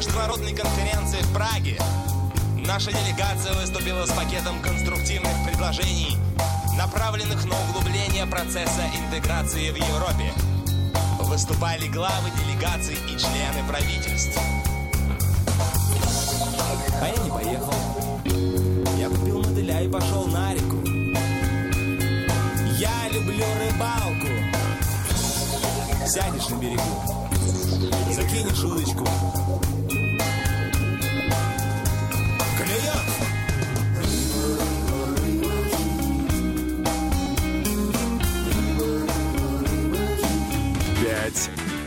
международной 0.03 0.55
конференции 0.55 1.21
в 1.23 1.33
Праге 1.33 1.79
Наша 2.73 2.91
делегация 2.91 3.53
выступила 3.53 4.07
с 4.07 4.13
пакетом 4.13 4.59
конструктивных 4.63 5.35
предложений, 5.47 6.17
направленных 6.79 7.45
на 7.45 7.55
углубление 7.69 8.25
процесса 8.25 8.81
интеграции 8.97 9.71
в 9.71 9.77
Европе. 9.77 10.33
Выступали 11.21 11.87
главы 11.89 12.31
делегаций 12.31 12.95
и 12.95 13.19
члены 13.19 13.69
правительств. 13.69 14.41
А 16.99 17.09
я 17.09 17.23
не 17.23 17.31
поехал. 17.31 17.75
Я 18.97 19.11
купил 19.11 19.43
мотыля 19.43 19.83
и 19.83 19.89
пошел 19.91 20.27
на 20.29 20.55
реку. 20.55 20.83
Я 22.79 23.09
люблю 23.13 23.45
рыбалку. 23.61 24.29
Сядешь 26.07 26.49
на 26.49 26.55
берегу, 26.55 27.21
закинешь 28.15 28.65
удочку. 28.65 29.07